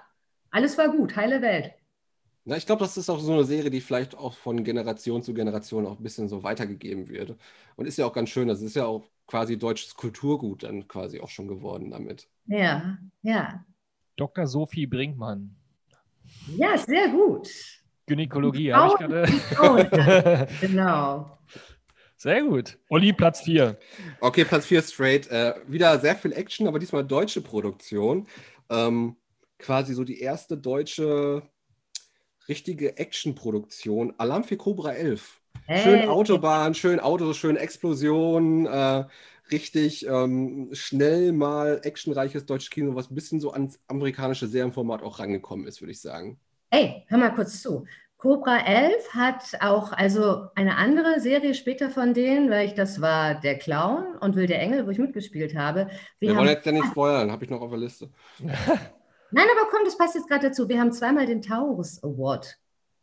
[0.52, 1.72] alles war gut, heile Welt.
[2.44, 5.32] Na, ich glaube, das ist auch so eine Serie, die vielleicht auch von Generation zu
[5.32, 7.36] Generation auch ein bisschen so weitergegeben wird.
[7.76, 8.48] Und ist ja auch ganz schön.
[8.48, 12.28] Das ist ja auch quasi deutsches Kulturgut dann quasi auch schon geworden damit.
[12.46, 13.64] Ja, ja.
[14.22, 14.46] Dr.
[14.46, 15.56] Sophie Brinkmann.
[16.56, 17.48] Ja, sehr gut.
[18.06, 20.48] Gynäkologie, habe ich Oh, gerade.
[20.60, 21.38] genau.
[22.16, 22.78] Sehr gut.
[22.88, 23.76] Olli, Platz 4.
[24.20, 25.26] Okay, Platz 4 straight.
[25.28, 28.28] Äh, wieder sehr viel Action, aber diesmal deutsche Produktion.
[28.70, 29.16] Ähm,
[29.58, 31.42] quasi so die erste deutsche
[32.48, 34.14] richtige Action-Produktion.
[34.18, 35.40] Alarm für Cobra 11.
[35.82, 36.08] Schön.
[36.08, 39.04] Autobahn, schön Autos, schön Explosionen, äh,
[39.52, 45.18] richtig ähm, schnell mal actionreiches deutsches Kino, was ein bisschen so ans amerikanische Serienformat auch
[45.18, 46.38] rangekommen ist, würde ich sagen.
[46.70, 47.84] Ey, hör mal kurz zu.
[48.22, 53.34] Cobra 11 hat auch also eine andere Serie später von denen, weil ich das war
[53.40, 55.88] Der Clown und Will der Engel, wo ich mitgespielt habe.
[56.20, 58.10] Wir Wir wollen jetzt ja nicht spoilern, habe ich noch auf der Liste.
[58.38, 58.54] nein,
[59.56, 60.68] aber komm, das passt jetzt gerade dazu.
[60.68, 62.58] Wir haben zweimal den Taurus Award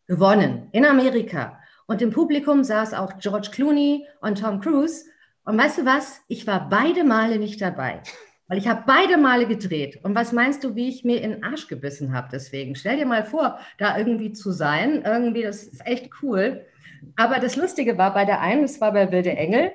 [0.08, 1.60] gewonnen in Amerika.
[1.86, 5.04] Und im Publikum saß auch George Clooney und Tom Cruise.
[5.50, 6.22] Und weißt du was?
[6.28, 8.04] Ich war beide Male nicht dabei.
[8.48, 10.00] Weil ich habe beide Male gedreht.
[10.04, 12.76] Und was meinst du, wie ich mir in den Arsch gebissen habe deswegen?
[12.76, 15.02] Stell dir mal vor, da irgendwie zu sein.
[15.04, 16.68] Irgendwie, das ist echt cool.
[17.16, 19.72] Aber das Lustige war bei der einen, das war bei Wilde Engel,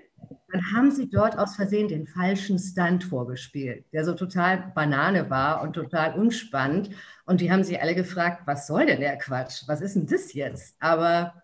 [0.53, 5.61] dann haben sie dort aus Versehen den falschen Stunt vorgespielt, der so total Banane war
[5.61, 6.91] und total unspannend.
[7.27, 9.65] Und die haben sich alle gefragt, was soll denn der Quatsch?
[9.67, 10.77] Was ist denn das jetzt?
[10.79, 11.35] Aber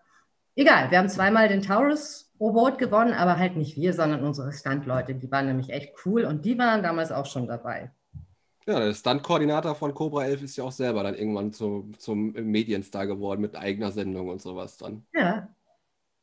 [0.55, 5.15] egal, wir haben zweimal den Taurus Award gewonnen, aber halt nicht wir, sondern unsere Stunt-Leute.
[5.15, 7.91] Die waren nämlich echt cool und die waren damals auch schon dabei.
[8.67, 13.07] Ja, der Stunt-Koordinator von Cobra 11 ist ja auch selber dann irgendwann zu, zum Medienstar
[13.07, 15.05] geworden mit eigener Sendung und sowas dann.
[15.13, 15.49] Ja,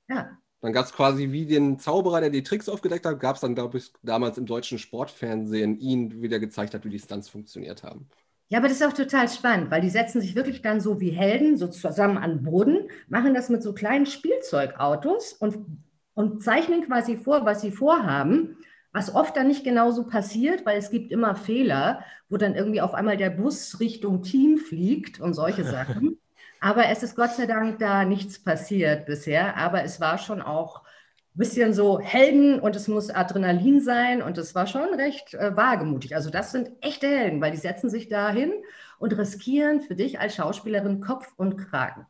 [0.09, 0.31] ja.
[0.61, 3.55] Dann gab es quasi wie den Zauberer, der die Tricks aufgedeckt hat, gab es dann,
[3.55, 7.85] glaube ich, damals im deutschen Sportfernsehen ihn, wie der gezeigt hat, wie die Stunts funktioniert
[7.85, 8.09] haben.
[8.49, 11.11] Ja, aber das ist auch total spannend, weil die setzen sich wirklich dann so wie
[11.11, 15.67] Helden, so zusammen an den Boden, machen das mit so kleinen Spielzeugautos und,
[16.19, 18.57] und zeichnen quasi vor, was sie vorhaben,
[18.93, 22.93] was oft dann nicht genauso passiert, weil es gibt immer Fehler, wo dann irgendwie auf
[22.93, 26.19] einmal der Bus Richtung Team fliegt und solche Sachen.
[26.61, 30.83] Aber es ist Gott sei Dank da nichts passiert bisher, aber es war schon auch
[31.35, 36.17] bisschen so Helden und es muss Adrenalin sein und es war schon recht äh, wagemutig.
[36.17, 38.53] Also das sind echte Helden, weil die setzen sich da hin
[38.99, 42.07] und riskieren für dich als Schauspielerin Kopf und Kragen.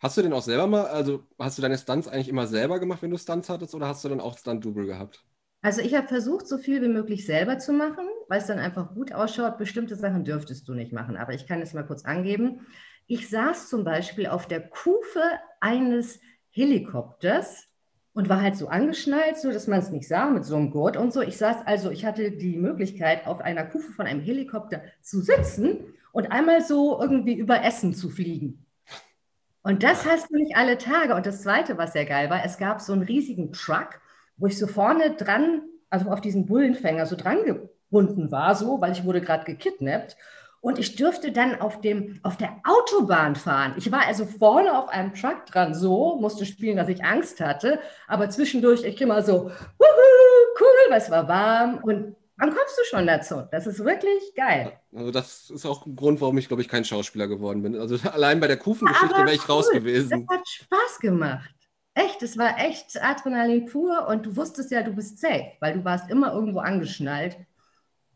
[0.00, 3.02] Hast du denn auch selber mal, also hast du deine Stunts eigentlich immer selber gemacht,
[3.02, 5.24] wenn du Stunts hattest oder hast du dann auch Stunt-Double gehabt?
[5.60, 8.94] Also ich habe versucht, so viel wie möglich selber zu machen, weil es dann einfach
[8.94, 9.58] gut ausschaut.
[9.58, 12.60] Bestimmte Sachen dürftest du nicht machen, aber ich kann es mal kurz angeben.
[13.08, 15.22] Ich saß zum Beispiel auf der Kufe
[15.60, 17.64] eines Helikopters
[18.12, 20.96] und war halt so angeschnallt, so dass man es nicht sah mit so einem Gurt
[20.96, 21.22] und so.
[21.22, 25.78] Ich saß also, ich hatte die Möglichkeit, auf einer Kufe von einem Helikopter zu sitzen
[26.12, 28.64] und einmal so irgendwie über Essen zu fliegen.
[29.68, 31.14] Und das hast du nicht alle Tage.
[31.14, 34.00] Und das Zweite, was sehr geil war, es gab so einen riesigen Truck,
[34.38, 38.92] wo ich so vorne dran, also auf diesen Bullenfänger so dran gebunden war, so, weil
[38.92, 40.16] ich wurde gerade gekidnappt.
[40.62, 43.74] Und ich dürfte dann auf, dem, auf der Autobahn fahren.
[43.76, 47.78] Ich war also vorne auf einem Truck dran, so, musste spielen, dass ich Angst hatte.
[48.06, 49.50] Aber zwischendurch, ich immer so, wuhu,
[50.60, 51.80] cool, weil es war warm.
[51.82, 53.42] Und wann kommst du schon dazu?
[53.50, 54.72] Das ist wirklich geil.
[54.94, 57.76] Also das ist auch ein Grund, warum ich, glaube ich, kein Schauspieler geworden bin.
[57.76, 59.56] Also allein bei der Kufengeschichte wäre ich cool.
[59.56, 60.26] raus gewesen.
[60.26, 61.54] Das hat Spaß gemacht.
[61.94, 65.84] Echt, es war echt Adrenalin pur und du wusstest ja, du bist safe, weil du
[65.84, 67.36] warst immer irgendwo angeschnallt.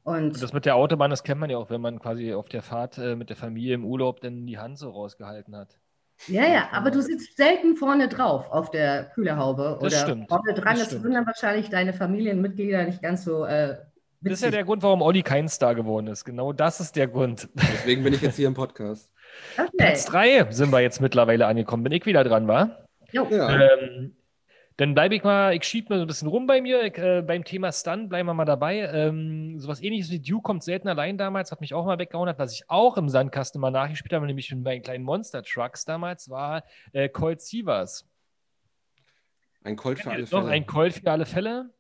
[0.04, 2.48] Und, und, das mit der Autobahn, das kennt man ja auch, wenn man quasi auf
[2.48, 5.78] der Fahrt äh, mit der Familie im Urlaub dann die Hand so rausgehalten hat.
[6.28, 10.28] Ja, ja, aber du sitzt selten vorne drauf auf der Kühlerhaube das oder stimmt.
[10.28, 10.76] vorne dran.
[10.76, 13.78] Das Das, würden dann wahrscheinlich deine Familienmitglieder nicht ganz so äh,
[14.22, 16.24] Das ist ja der Grund, warum Olli kein Star geworden ist.
[16.24, 17.48] Genau das ist der Grund.
[17.54, 19.11] Deswegen bin ich jetzt hier im Podcast.
[19.58, 19.68] okay.
[19.76, 21.82] Platz 3 sind wir jetzt mittlerweile angekommen.
[21.82, 22.87] Bin ich wieder dran, war?
[23.11, 23.24] Ja.
[23.28, 24.16] Ähm,
[24.76, 26.82] dann bleibe ich mal, ich schiebe mal so ein bisschen rum bei mir.
[26.85, 28.78] Ich, äh, beim Thema Stunt bleiben wir mal dabei.
[28.78, 32.38] Ähm, sowas ähnliches wie Duke kommt selten allein damals, hat mich auch mal weggehauen, hat,
[32.38, 36.30] was ich auch im Sandkasten mal nachgespielt habe, nämlich mit meinen kleinen Monster Trucks damals,
[36.30, 38.08] war äh, Colt Sievers.
[39.62, 40.48] Ein Colt für alle Noch Fälle.
[40.48, 41.70] ein Colt für alle Fälle.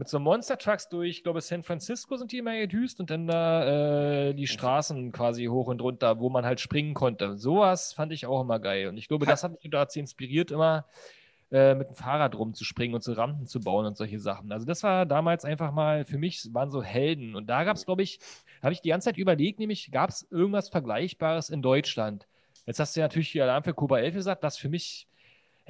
[0.00, 3.26] Mit so Monster Trucks durch, ich glaube, San Francisco sind die immer gedüst und dann
[3.26, 7.36] da äh, die Straßen quasi hoch und runter, wo man halt springen konnte.
[7.36, 8.88] Sowas fand ich auch immer geil.
[8.88, 10.86] Und ich glaube, das hat mich dazu inspiriert, immer
[11.50, 14.50] äh, mit dem Fahrrad rumzuspringen und so Rampen zu bauen und solche Sachen.
[14.52, 17.36] Also das war damals einfach mal, für mich waren so Helden.
[17.36, 18.20] Und da gab es, glaube ich,
[18.62, 22.26] habe ich die ganze Zeit überlegt, nämlich gab es irgendwas Vergleichbares in Deutschland.
[22.64, 25.08] Jetzt hast du ja natürlich die Alarm für Kuba 11 gesagt, was für mich,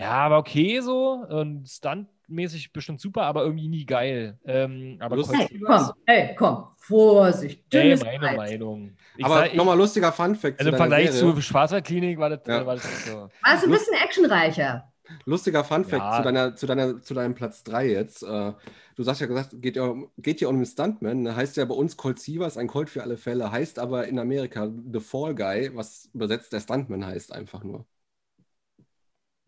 [0.01, 4.39] ja, aber okay so und stuntmäßig bestimmt super, aber irgendwie nie geil.
[4.45, 7.63] Ähm, aber Hey, komm, hey, komm, Vorsicht.
[7.73, 8.37] Ey, dünnes meine Eis.
[8.37, 8.97] Meinung.
[9.17, 11.35] Ich Aber nochmal lustiger Fun-Fact also im Vergleich Serie.
[11.35, 12.65] zu Schwarzwaldklinik war das, Ja.
[12.67, 13.29] war das so.
[13.43, 14.85] Warst du ein bisschen actionreicher?
[15.25, 16.17] Lustiger Fun-Fact Ja.
[16.19, 18.23] zu, deiner, zu, deiner, zu deinem Platz 3 jetzt.
[18.23, 18.53] Äh,
[18.95, 21.35] du sagst ja gesagt, geht ja, um- geht ja um den Stuntman.
[21.35, 23.51] Heißt ja bei uns Colt Sievers, ein Colt für alle Fälle.
[23.51, 27.85] Heißt aber in Amerika The Fall Guy, was übersetzt der Stuntman heißt einfach nur.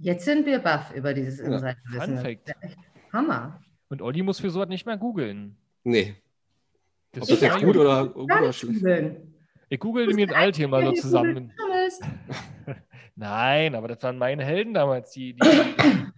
[0.02, 2.16] Jetzt sind wir baff über dieses Ja, Insiderwissen.
[2.44, 2.76] Das echt
[3.12, 3.60] Hammer.
[3.88, 5.56] Und Olli muss für so was nicht mehr googeln.
[5.84, 6.16] Nee.
[7.12, 9.34] Das Ob das ist jetzt ja gut oder, gut oder schlecht googeln.
[9.68, 11.52] Ich google mir das alt hier mal so zusammen.
[13.14, 15.40] Nein, aber das waren meine Helden damals, die, die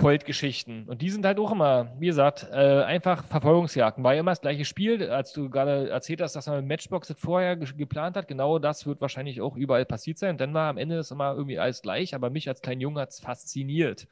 [0.00, 0.84] Colt-Geschichten.
[0.88, 4.02] Und die sind halt auch immer, wie gesagt, äh, einfach Verfolgungsjagden.
[4.02, 7.08] War ja immer das gleiche Spiel, als du gerade erzählt hast, dass man mit Matchbox
[7.08, 8.26] das vorher ge geplant hat.
[8.26, 10.30] Genau das wird wahrscheinlich auch überall passiert sein.
[10.30, 12.98] Und dann war am Ende das immer irgendwie alles gleich, aber mich als kleinen Jungen
[12.98, 14.08] hat es fasziniert.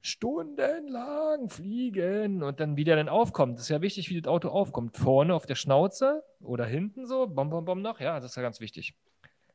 [0.00, 3.56] Stundenlang fliegen und dann wieder dann aufkommt.
[3.56, 4.96] Das ist ja wichtig, wie das Auto aufkommt.
[4.96, 7.98] Vorne auf der Schnauze oder hinten so, bom, bom, bom noch.
[7.98, 8.94] Ja, das ist ja ganz wichtig.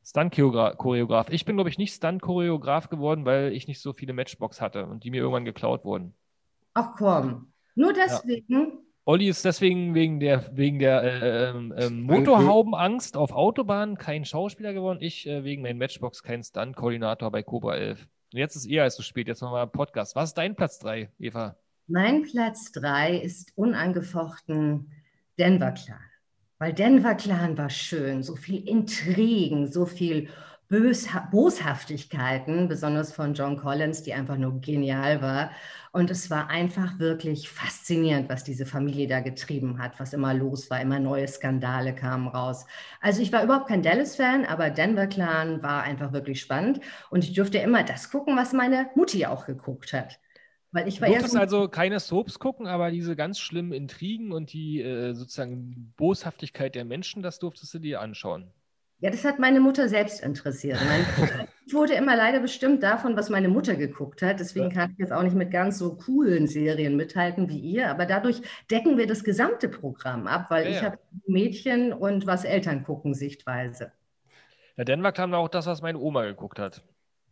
[0.04, 1.30] Stunt-Choreograf.
[1.30, 5.04] Ich bin, glaube ich, nicht Stunt-Choreograf geworden, weil ich nicht so viele Matchbox hatte und
[5.04, 6.14] die mir irgendwann geklaut wurden.
[6.74, 7.52] Ach komm.
[7.74, 8.80] Nur deswegen.
[9.06, 14.98] Olli ist deswegen wegen der, wegen der äh, ähm, Motorhaubenangst auf Autobahnen kein Schauspieler geworden.
[15.00, 18.06] Ich äh, wegen meinen Matchbox kein Stunt-Koordinator bei Cobra 11.
[18.32, 19.28] Und jetzt ist eher als zu spät.
[19.28, 20.16] Jetzt nochmal Podcast.
[20.16, 21.56] Was ist dein Platz 3, Eva?
[21.86, 24.90] Mein Platz 3 ist unangefochten
[25.38, 26.00] Denver Clan.
[26.64, 28.22] Weil Denver Clan war schön.
[28.22, 30.30] So viel Intrigen, so viel
[30.68, 35.50] Bösha Boshaftigkeiten, besonders von John Collins, die einfach nur genial war.
[35.92, 40.70] Und es war einfach wirklich faszinierend, was diese Familie da getrieben hat, was immer los
[40.70, 42.64] war, immer neue Skandale kamen raus.
[43.02, 46.80] Also ich war überhaupt kein Dallas-Fan, aber Denver Clan war einfach wirklich spannend.
[47.10, 50.18] Und ich durfte immer das gucken, was meine Mutti auch geguckt hat.
[50.74, 54.52] Weil ich war du durftest also keine Soaps gucken, aber diese ganz schlimmen Intrigen und
[54.52, 58.50] die äh, sozusagen Boshaftigkeit der Menschen, das durftest du dir anschauen.
[58.98, 60.80] Ja, das hat meine Mutter selbst interessiert.
[60.84, 64.40] Meine wurde immer leider bestimmt davon, was meine Mutter geguckt hat.
[64.40, 67.88] Deswegen kann ich jetzt auch nicht mit ganz so coolen Serien mithalten wie ihr.
[67.88, 70.82] Aber dadurch decken wir das gesamte Programm ab, weil ja, ich ja.
[70.82, 73.92] habe Mädchen und was Eltern gucken Sichtweise.
[74.76, 76.82] Ja, Denver kam auch das, was meine Oma geguckt hat.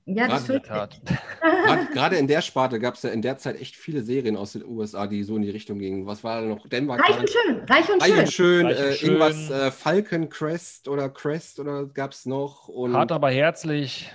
[0.04, 0.68] Ja, das wird
[1.92, 4.64] Gerade in der Sparte gab es ja in der Zeit echt viele Serien aus den
[4.64, 6.06] USA, die so in die Richtung gingen.
[6.06, 6.68] Was war da noch?
[6.68, 8.20] Denver Reich und schön, reich und reich schön.
[8.20, 9.08] Und schön, reich und äh, schön.
[9.08, 12.68] Irgendwas äh, Falcon Crest oder Crest oder gab es noch?
[12.68, 14.10] Und Hart aber herzlich.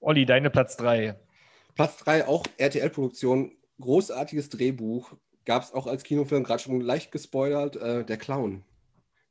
[0.00, 1.16] Olli, deine Platz 3.
[1.74, 3.52] Platz 3, auch RTL-Produktion.
[3.80, 5.12] Großartiges Drehbuch.
[5.44, 7.76] Gab es auch als Kinofilm, gerade schon leicht gespoilert.
[7.76, 8.64] Äh, der Clown.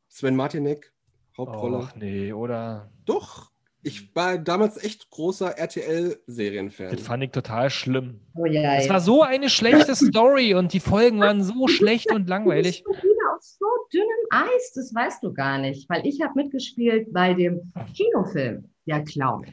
[0.07, 0.93] Sven Martinek,
[1.37, 1.87] Hauptrolle.
[1.89, 2.91] Ach nee, oder?
[3.05, 3.51] Doch,
[3.85, 6.89] ich war damals echt großer RTL-Serienfan.
[6.89, 8.19] Das fand ich total schlimm.
[8.33, 12.27] Oh, ja, es war so eine schlechte Story und die Folgen waren so schlecht und
[12.27, 12.83] langweilig.
[12.83, 16.33] Du bist wieder auf so dünnem Eis, das weißt du gar nicht, weil ich habe
[16.35, 19.45] mitgespielt bei dem Kinofilm, der Clown.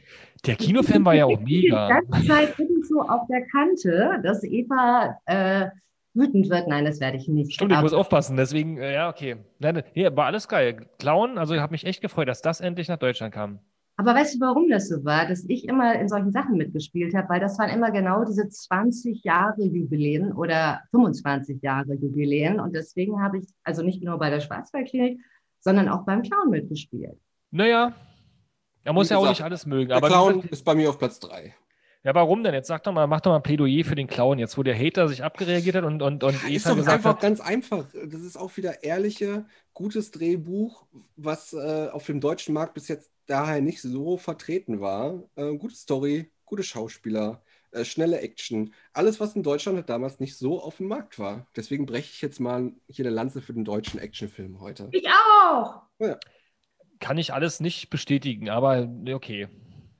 [0.47, 1.87] Der Kinofilm war ja auch mega.
[1.87, 2.55] Die ganze Zeit
[2.89, 5.67] so auf der Kante, dass Eva äh,
[6.15, 6.67] wütend wird.
[6.67, 7.53] Nein, das werde ich nicht.
[7.53, 8.35] Stimmt, ich muss aufpassen.
[8.35, 9.37] Deswegen, äh, ja, okay.
[9.59, 10.87] Nein, hier war alles geil.
[10.97, 13.59] Clown, also ich habe mich echt gefreut, dass das endlich nach Deutschland kam.
[13.95, 15.27] Aber weißt du, warum das so war?
[15.27, 19.23] Dass ich immer in solchen Sachen mitgespielt habe, weil das waren immer genau diese 20
[19.23, 22.59] Jahre Jubiläen oder 25 Jahre Jubiläen.
[22.59, 25.19] Und deswegen habe ich also nicht nur bei der Schwarzwaldklinik,
[25.59, 27.17] sondern auch beim Clown mitgespielt.
[27.51, 27.93] Naja,
[28.83, 29.89] er muss Wie ja auch nicht alles mögen.
[29.89, 31.53] Der aber Clown ist bei mir auf Platz 3.
[32.03, 32.53] Ja, warum denn?
[32.53, 34.77] Jetzt sag doch mal, mach doch mal ein Plädoyer für den Clown, jetzt wo der
[34.77, 37.21] Hater sich abgereagiert hat und, und, und Eva ist doch gesagt einfach hat.
[37.21, 37.85] ganz einfach.
[37.93, 43.12] Das ist auch wieder ehrliche, gutes Drehbuch, was äh, auf dem deutschen Markt bis jetzt
[43.25, 45.23] daher nicht so vertreten war.
[45.35, 48.73] Äh, gute Story, gute Schauspieler, äh, schnelle Action.
[48.93, 51.47] Alles, was in Deutschland halt damals nicht so auf dem Markt war.
[51.55, 54.89] Deswegen breche ich jetzt mal hier eine Lanze für den deutschen Actionfilm heute.
[54.91, 55.81] Ich auch!
[55.99, 56.17] Ja.
[56.99, 59.47] Kann ich alles nicht bestätigen, aber okay.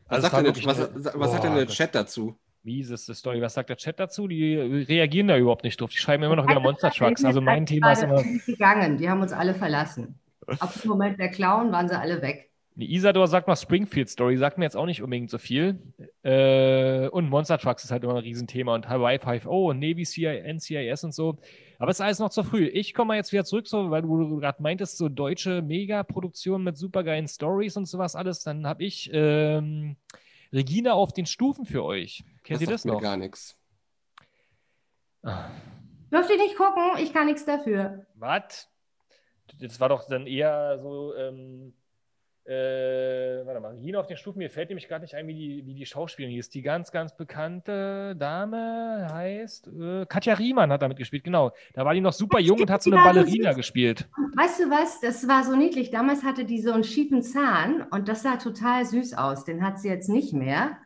[0.08, 2.38] Was, also sagt, denn, was, was boah, hat denn der Chat dazu?
[2.64, 3.42] Mieseste Story.
[3.42, 4.28] Was sagt der Chat dazu?
[4.28, 5.90] Die reagieren da überhaupt nicht drauf.
[5.90, 7.26] Die schreiben immer noch über Monster Trucks.
[7.26, 8.24] Also mein Thema ist immer.
[8.46, 8.98] gegangen.
[8.98, 10.20] Die haben uns alle verlassen.
[10.48, 12.53] Ab dem Moment der Clown waren sie alle weg.
[12.76, 15.80] Die Isador sagt mal Springfield Story, sagt mir jetzt auch nicht unbedingt so viel.
[16.24, 20.04] Äh, und Monster Trucks ist halt immer ein Riesenthema und Hawaii 5 O und Navy
[20.04, 21.38] CI, NCIS und so.
[21.78, 22.66] Aber es ist alles noch zu früh.
[22.66, 26.78] Ich komme mal jetzt wieder zurück, so, weil du gerade meintest, so deutsche Megaproduktionen mit
[26.78, 28.42] supergeilen Stories und sowas alles.
[28.42, 29.96] Dann habe ich ähm,
[30.52, 32.24] Regina auf den Stufen für euch.
[32.44, 33.00] Kennt das ihr das noch?
[33.00, 33.56] gar nichts.
[35.24, 36.84] Dürft ihr nicht gucken?
[36.98, 38.08] Ich kann nichts dafür.
[38.16, 38.68] Was?
[39.60, 41.14] Das war doch dann eher so.
[41.16, 41.74] Ähm,
[42.46, 45.66] äh, warte mal, Regina auf den Stufen, mir fällt nämlich gerade nicht ein, wie die,
[45.66, 46.50] wie die Schauspielerin hieß.
[46.50, 51.52] Die ganz, ganz bekannte Dame heißt äh, Katja Riemann hat damit gespielt, genau.
[51.74, 54.10] Da war die noch super jung und hat so eine Ballerina gespielt.
[54.36, 55.90] Weißt du was, das war so niedlich.
[55.92, 59.46] Damals hatte die so einen schiefen Zahn und das sah total süß aus.
[59.46, 60.78] Den hat sie jetzt nicht mehr.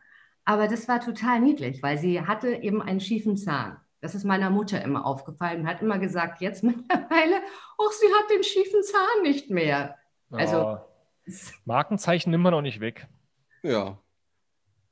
[0.44, 3.76] Aber das war total niedlich, weil sie hatte eben einen schiefen Zahn.
[4.00, 7.42] Das ist meiner Mutter immer aufgefallen und hat immer gesagt, jetzt mittlerweile,
[7.78, 9.96] oh, sie hat den schiefen Zahn nicht mehr.
[10.30, 10.87] Also oh.
[11.64, 13.06] Markenzeichen nimmt man auch nicht weg.
[13.62, 13.98] Ja.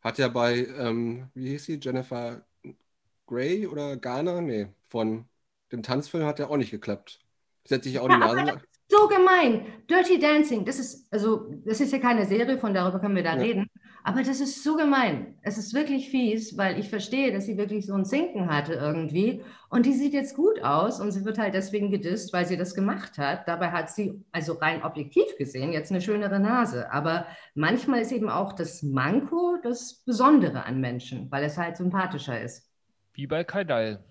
[0.01, 2.45] Hat ja bei, ähm, wie hieß sie, Jennifer
[3.27, 4.41] Grey oder Garner?
[4.41, 5.27] Nee, von
[5.73, 7.21] dem Tanzfilm hat ja auch nicht geklappt.
[7.65, 8.63] Setze ich auch ja, die Nase.
[8.89, 9.67] So gemein.
[9.91, 13.35] Dirty Dancing, das ist, also, das ist ja keine Serie, von darüber können wir da
[13.35, 13.43] ja.
[13.43, 13.69] reden.
[14.07, 15.35] Aber das ist so gemein.
[15.43, 19.43] Es ist wirklich fies, weil ich verstehe, dass sie wirklich so ein Zinken hatte irgendwie.
[19.69, 22.77] Und die sieht jetzt gut aus und sie wird halt deswegen gedisst, weil sie das
[22.77, 23.49] gemacht hat.
[23.49, 26.93] Dabei hat sie, also rein objektiv gesehen, jetzt eine schönere Nase.
[26.93, 32.41] Aber manchmal ist eben auch das Manko das Besondere an Menschen, weil es halt sympathischer
[32.41, 32.71] ist.
[33.13, 34.05] Wie bei Kaidal.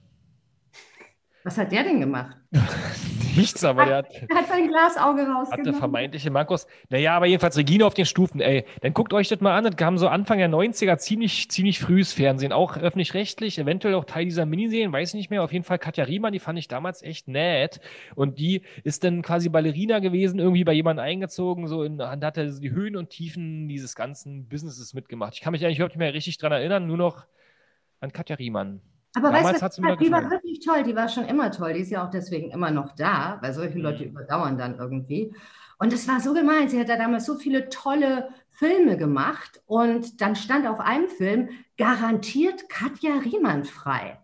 [1.46, 2.36] Was hat der denn gemacht?
[3.36, 5.76] Nichts, aber der hat, Er hat sein Glasauge rausgenommen.
[5.76, 6.66] vermeintliche Markus.
[6.90, 8.66] Naja, aber jedenfalls Regina auf den Stufen, ey.
[8.82, 9.64] Dann guckt euch das mal an.
[9.64, 12.52] Das kam so Anfang der 90er ziemlich, ziemlich frühes Fernsehen.
[12.52, 15.44] Auch öffentlich-rechtlich, eventuell auch Teil dieser Miniserien, weiß nicht mehr.
[15.44, 17.80] Auf jeden Fall Katja Riemann, die fand ich damals echt nett.
[18.16, 22.52] Und die ist dann quasi Ballerina gewesen, irgendwie bei jemandem eingezogen, so in, und hatte
[22.52, 25.36] so die Höhen und Tiefen dieses ganzen Businesses mitgemacht.
[25.36, 27.28] Ich kann mich eigentlich überhaupt nicht mehr richtig dran erinnern, nur noch
[28.00, 28.82] an Katja Riemann.
[29.16, 31.74] Aber Damals weißt du, mal die war wirklich toll, die war schon immer toll.
[31.74, 34.10] Die ist ja auch deswegen immer noch da, weil solche Leute Mhm.
[34.12, 35.34] überdauern dann irgendwie.
[35.78, 36.70] Und es war so gemein.
[36.70, 41.50] Sie hat da damals so viele tolle Filme gemacht und dann stand auf einem Film
[41.78, 44.20] garantiert Katja Riemann frei.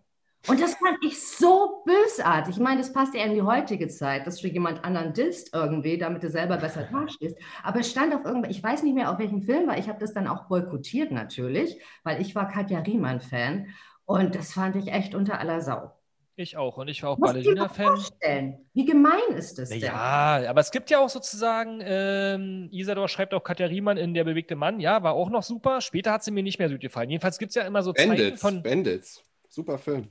[0.48, 2.56] Und das fand ich so bösartig.
[2.56, 5.98] Ich meine, das passt ja in die heutige Zeit, dass du jemand anderen disst irgendwie,
[5.98, 7.36] damit du selber besser dastehst.
[7.62, 9.78] Aber es stand auf irgendwas, ich weiß nicht mehr, auf welchem Film war.
[9.78, 13.68] Ich habe das dann auch boykottiert natürlich, weil ich war Katja Riemann-Fan.
[14.12, 15.90] Und das fand ich echt unter aller Sau.
[16.36, 16.76] Ich auch.
[16.76, 18.58] Und ich war auch Ballerina-Fan.
[18.74, 19.80] wie gemein ist das denn?
[19.80, 24.24] Ja, aber es gibt ja auch sozusagen, ähm, Isador schreibt auch Katja Riemann in Der
[24.24, 25.80] bewegte Mann, ja, war auch noch super.
[25.80, 27.08] Später hat sie mir nicht mehr so gefallen.
[27.08, 28.40] Jedenfalls gibt es ja immer so Zeiten Bandits.
[28.42, 28.62] von.
[28.62, 29.22] Bandits.
[29.48, 30.08] Super Film.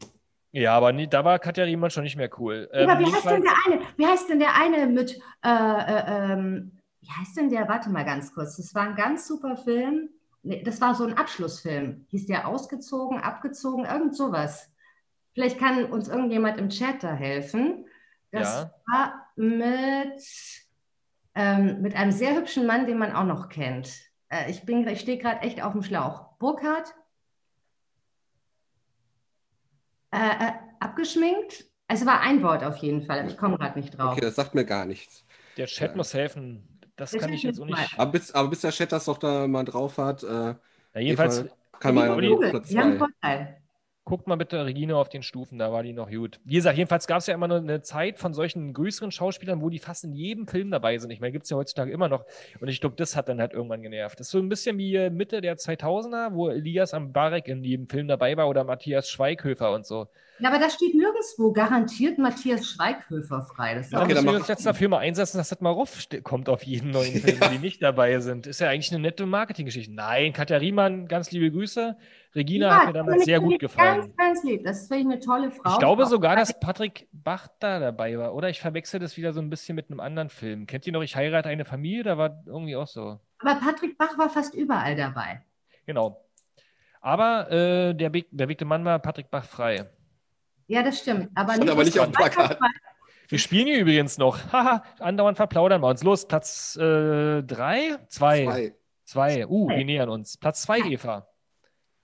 [0.52, 2.70] Ja, aber nie, da war Katja Riemann schon nicht mehr cool.
[2.74, 3.82] Ähm, Aber wie heißt denn der eine?
[3.98, 7.68] Wie heißt denn der eine mit, äh, äh, ähm, wie heißt denn der?
[7.68, 8.58] Warte mal ganz kurz.
[8.58, 10.10] Das war ein ganz super Film.
[10.44, 12.06] Nee, das war so ein Abschlussfilm.
[12.10, 14.72] Hieß der ausgezogen, abgezogen, irgend sowas.
[15.34, 17.86] Vielleicht kann uns irgendjemand im Chat da helfen.
[18.32, 18.74] Das Ja.
[18.88, 20.22] war mit,
[21.36, 23.90] ähm, mit einem sehr hübschen Mann, den man auch noch kennt.
[24.30, 26.38] Äh, ich bin, ich stehe gerade echt auf dem Schlauch.
[26.40, 26.94] Burkhardt?
[30.12, 31.66] Äh, äh, abgeschminkt?
[31.88, 34.14] Es war ein Wort auf jeden Fall, aber ich komme gerade nicht drauf.
[34.14, 35.26] Okay, das sagt mir gar nichts.
[35.58, 35.98] Der Chat Ja.
[35.98, 36.81] muss helfen.
[37.02, 37.98] Das kann ich jetzt auch nicht.
[37.98, 41.40] Aber bis, aber bis der Chat das doch da mal drauf hat, äh, Ja, jedenfalls,
[41.40, 43.08] Eva, kann man ja Platz die haben einen zwei.
[43.08, 43.61] Vorteil.
[44.12, 46.42] Guckt mal bitte Regine auf den Stufen, da war die noch gut.
[46.44, 49.70] Wie gesagt, jedenfalls gab es ja immer nur eine Zeit von solchen größeren Schauspielern, wo
[49.70, 51.12] die fast in jedem Film dabei sind.
[51.12, 52.26] Ich meine, gibt es ja heutzutage immer noch.
[52.60, 54.20] Und ich glaube, das hat dann halt irgendwann genervt.
[54.20, 57.88] Das ist so ein bisschen wie äh, Mitte der 2000er, wo Elias Ambarek in jedem
[57.88, 60.10] Film dabei war oder Matthias Schweighöfer und so.
[60.40, 63.76] Ja, aber da steht nirgendwo garantiert Matthias Schweighöfer frei.
[63.76, 65.70] Das ist Da Okay, dann müssen wir uns jetzt dafür mal einsetzen, dass das mal
[65.70, 68.48] raufkommt auf jeden neuen Film, wo die nicht dabei sind.
[68.48, 69.94] Ist ja eigentlich eine nette Marketinggeschichte.
[69.94, 71.96] Nein, Katja Riemann, ganz liebe Grüße.
[72.34, 74.02] Regina Ja, hat mir damals sehr gut gefallen.
[74.02, 74.64] Ganz, ganz lieb.
[74.64, 75.72] Das ist wirklich eine tolle Frau.
[75.72, 78.34] Ich glaube sogar, dass Patrick Bach da dabei war.
[78.34, 80.66] Oder ich verwechsel das wieder so ein bisschen mit einem anderen Film.
[80.66, 82.04] Kennt ihr noch Ich heirate eine Familie?
[82.04, 83.20] Da war irgendwie auch so.
[83.40, 85.42] Aber Patrick Bach war fast überall dabei.
[85.86, 86.24] Genau.
[87.02, 89.90] Aber äh, der Be bewegte Mann war Patrick Bach frei.
[90.68, 91.30] Ja, das stimmt.
[91.36, 92.58] Aber nicht, aber nicht auf dem Plakat.
[93.28, 94.38] Wir spielen hier übrigens noch.
[94.52, 96.04] Haha, andauernd verplaudern wir uns.
[96.04, 97.98] Los, Platz äh, drei?
[98.08, 98.46] Zwei.
[98.46, 98.76] Zwei.
[99.06, 99.48] Zwei.
[99.48, 100.38] Uh, wir nähern uns.
[100.38, 101.28] Platz zwei, Eva.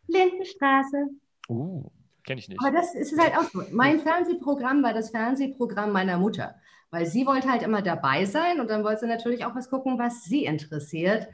[0.08, 1.10] Lindenstraße.
[1.50, 1.84] Uh,
[2.26, 2.60] kenne ich nicht.
[2.60, 3.64] Aber das ist halt auch so.
[3.72, 6.56] Mein Fernsehprogramm war das Fernsehprogramm meiner Mutter.
[6.90, 10.00] Weil sie wollte halt immer dabei sein und dann wollte sie natürlich auch was gucken,
[10.00, 11.28] was sie interessiert.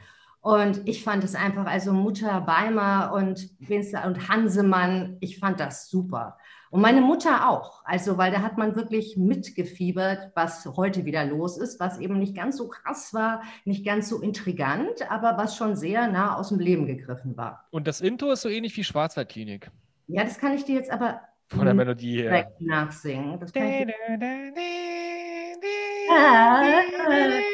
[0.43, 5.89] Und ich fand es einfach, also Mutter Beimer und, Winsler und Hansemann, ich fand das
[5.89, 6.38] super.
[6.69, 7.82] Und meine Mutter auch.
[7.86, 12.36] Also, weil da hat man wirklich mitgefiebert, was heute wieder los ist, was eben nicht
[12.36, 16.60] ganz so krass war, nicht ganz so intrigant, aber was schon sehr nah aus dem
[16.60, 17.65] Leben gegriffen war.
[17.71, 19.71] Und das Intro ist so ähnlich wie Schwarzwaldklinik.
[20.08, 21.77] Ja, das kann ich dir jetzt aber Von der Mhm.
[21.77, 22.29] Melodie her.
[22.32, 23.39] direkt nachsingen.
[23.39, 23.86] Das kann ich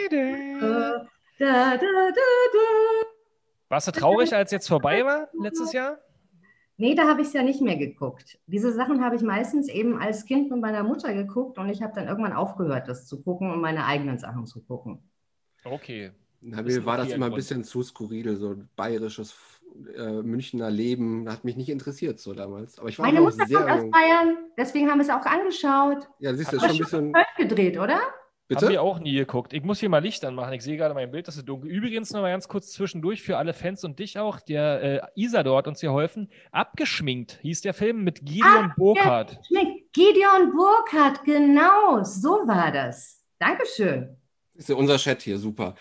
[0.09, 1.08] dir
[1.39, 2.11] Da, da, da,
[2.53, 3.07] da.
[3.69, 5.97] Warst du traurig, als jetzt vorbei war, letztes Jahr?
[6.75, 8.39] Nee, da habe ich es ja nicht mehr geguckt.
[8.45, 11.93] Diese Sachen habe ich meistens eben als Kind mit meiner Mutter geguckt und ich habe
[11.95, 15.01] dann irgendwann aufgehört, das zu gucken und meine eigenen Sachen zu gucken.
[15.63, 16.11] Okay.
[16.41, 19.35] Na, mir war das immer ein bisschen zu skurril, so bayerisches
[19.95, 21.29] äh, Münchner Leben.
[21.29, 22.79] Hat mich nicht interessiert so damals.
[22.79, 23.91] Aber ich war Meine auch Mutter kommt aus.
[23.91, 26.07] Bayern, deswegen haben wir es auch angeschaut.
[26.19, 27.13] Ja, siehst du, ist schon ein bisschen.
[27.37, 27.99] Gedreht, oder?
[28.51, 28.81] Haben wir Bitte?
[28.81, 29.53] auch nie geguckt.
[29.53, 30.53] Ich muss hier mal Licht anmachen.
[30.53, 31.69] Ich sehe gerade mein Bild, das ist dunkel.
[31.69, 34.39] Übrigens noch mal ganz kurz zwischendurch für alle Fans und dich auch.
[34.39, 36.31] Der äh, Isador hat uns geholfen.
[36.51, 39.39] Abgeschminkt hieß der Film mit Gideon Burkhardt.
[39.47, 39.93] Schmeckt.
[39.93, 43.23] Gideon Burkhardt, genau, so war das.
[43.37, 44.17] Dankeschön.
[44.55, 45.75] Ist ja unser Chat hier, super.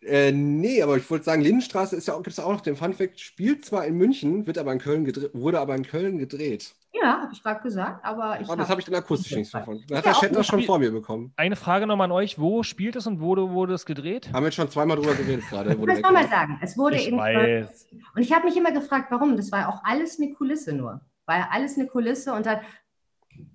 [0.00, 2.76] Äh, nee, aber ich wollte sagen, Lindenstraße ist ja auch, gibt es auch noch den
[2.76, 6.18] Fun Fact, spielt zwar in München, wird aber in Köln gedreht, wurde aber in Köln
[6.18, 6.74] gedreht.
[7.02, 9.58] Ja, habe ich gerade gesagt, aber ich Aber das habe ich dann akustisch nicht so
[9.60, 9.84] von.
[9.88, 11.32] Da hat Ja, der Chat das schon vor mir bekommen.
[11.36, 12.38] Eine Frage nochmal an euch.
[12.38, 14.28] Wo spielt es und wo wurde es gedreht?
[14.32, 15.72] Haben wir jetzt schon zweimal drüber geredet gerade.
[15.72, 17.88] Ich muss nochmal sagen, es wurde Ich in weiß.
[18.14, 19.36] Und ich habe mich immer gefragt, warum?
[19.36, 21.00] Das war ja auch alles eine Kulisse nur.
[21.26, 22.32] War ja alles eine Kulisse.
[22.32, 22.60] Und dann,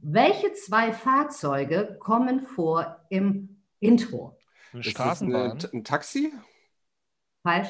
[0.01, 4.38] welche zwei Fahrzeuge kommen vor im Intro?
[4.74, 5.51] Eine Ist das Straßenbahn.
[5.51, 6.34] eine, ein Taxi?
[7.43, 7.70] Falsch,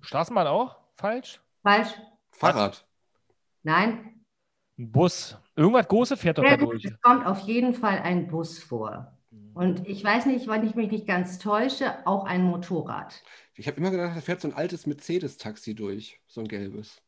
[0.00, 0.76] Straßenbahn auch?
[0.96, 1.40] Falsch?
[1.62, 1.88] falsch,
[2.30, 2.86] Fahrrad?
[3.64, 4.19] nein,
[4.80, 5.36] Ein Bus.
[5.56, 6.84] Irgendwas Großes fährt doch Ja, da durch.
[6.84, 9.12] es kommt auf jeden Fall ein Bus vor.
[9.52, 13.22] Und ich weiß nicht, wenn ich mich nicht ganz täusche, auch ein Motorrad.
[13.56, 17.02] Ich habe immer gedacht, da fährt so ein altes Mercedes-Taxi durch, so ein gelbes.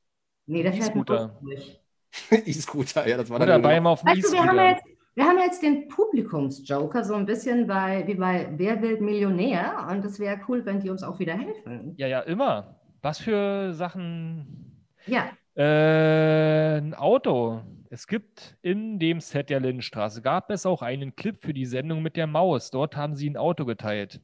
[0.46, 1.28] Nee, da fährt ein E-Scooter.
[1.28, 1.80] Bus durch.
[2.46, 4.56] E-Scooter, ja, das war Oder dann bei ihm nur auf dem Weißt du, wir haben,
[4.56, 4.70] ja E-Scooter.
[4.70, 9.86] jetzt, wir haben jetzt den Publikumsjoker, so ein bisschen bei, wie bei Wer wird Millionär?
[9.90, 11.94] Und es wäre cool, wenn die uns auch wieder helfen.
[11.96, 12.80] Ja, ja, immer.
[13.00, 14.84] Was für Sachen?
[15.06, 17.62] Ja, Äh, ein Auto.
[17.90, 22.02] Es gibt in dem Set der Lindenstraße, gab es auch einen Clip für die Sendung
[22.02, 22.70] mit der Maus.
[22.70, 24.20] Dort haben sie ein Auto geteilt.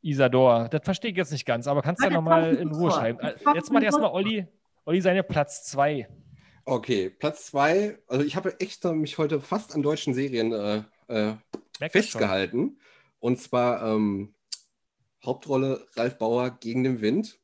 [0.00, 3.00] Isador, das verstehe ich jetzt nicht ganz, aber kannst du ja nochmal in Ruhe vor.
[3.00, 3.18] schreiben.
[3.20, 4.10] Äh, Jetzt macht erstmal.
[4.10, 4.46] Olli,
[4.84, 6.08] Olli seine Platz 2.
[6.64, 7.98] Okay, Platz zwei.
[8.08, 11.34] Also ich habe echt mich heute fast an deutschen Serien äh, äh,
[11.90, 12.78] festgehalten.
[13.20, 14.34] Und zwar ähm,
[15.24, 17.38] Hauptrolle Ralf Bauer gegen den Wind.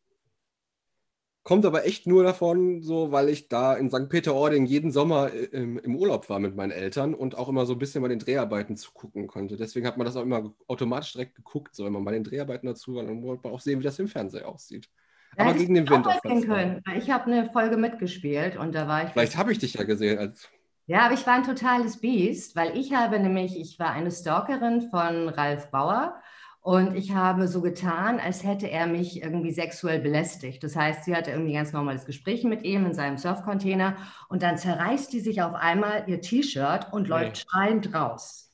[1.45, 4.09] Kommt aber echt nur davon, so weil ich da in St.
[4.09, 7.75] Peter-Ording jeden Sommer äh, im, im Urlaub war mit meinen Eltern und auch immer so
[7.75, 9.59] ein bisschen bei den Dreharbeiten zugucken konnte.
[9.59, 11.75] Deswegen hat man das auch immer automatisch direkt geguckt.
[11.75, 13.99] So, wenn man bei den Dreharbeiten dazu war, dann wollte man auch sehen, wie das
[13.99, 14.89] im Fernsehen aussieht.
[15.37, 16.83] Da Aber gegen den Wind auf Platz können.
[16.97, 19.11] Ich habe eine Folge mitgespielt und da war ich.
[19.11, 20.49] Vielleicht habe ich dich ja gesehen als
[20.87, 24.89] Ja, aber ich war ein totales Biest, weil ich habe nämlich, ich war eine Stalkerin
[24.91, 26.23] von Ralf Bauer
[26.65, 30.65] und ich habe so getan, als hätte er mich irgendwie sexuell belästigt.
[30.65, 33.99] Das heißt, sie hatte irgendwie ein ganz normales Gespräch mit ihm in seinem Surfcontainer
[34.31, 38.51] und dann zerreißt die sich auf einmal ihr T-Shirt und läuft schreiend raus.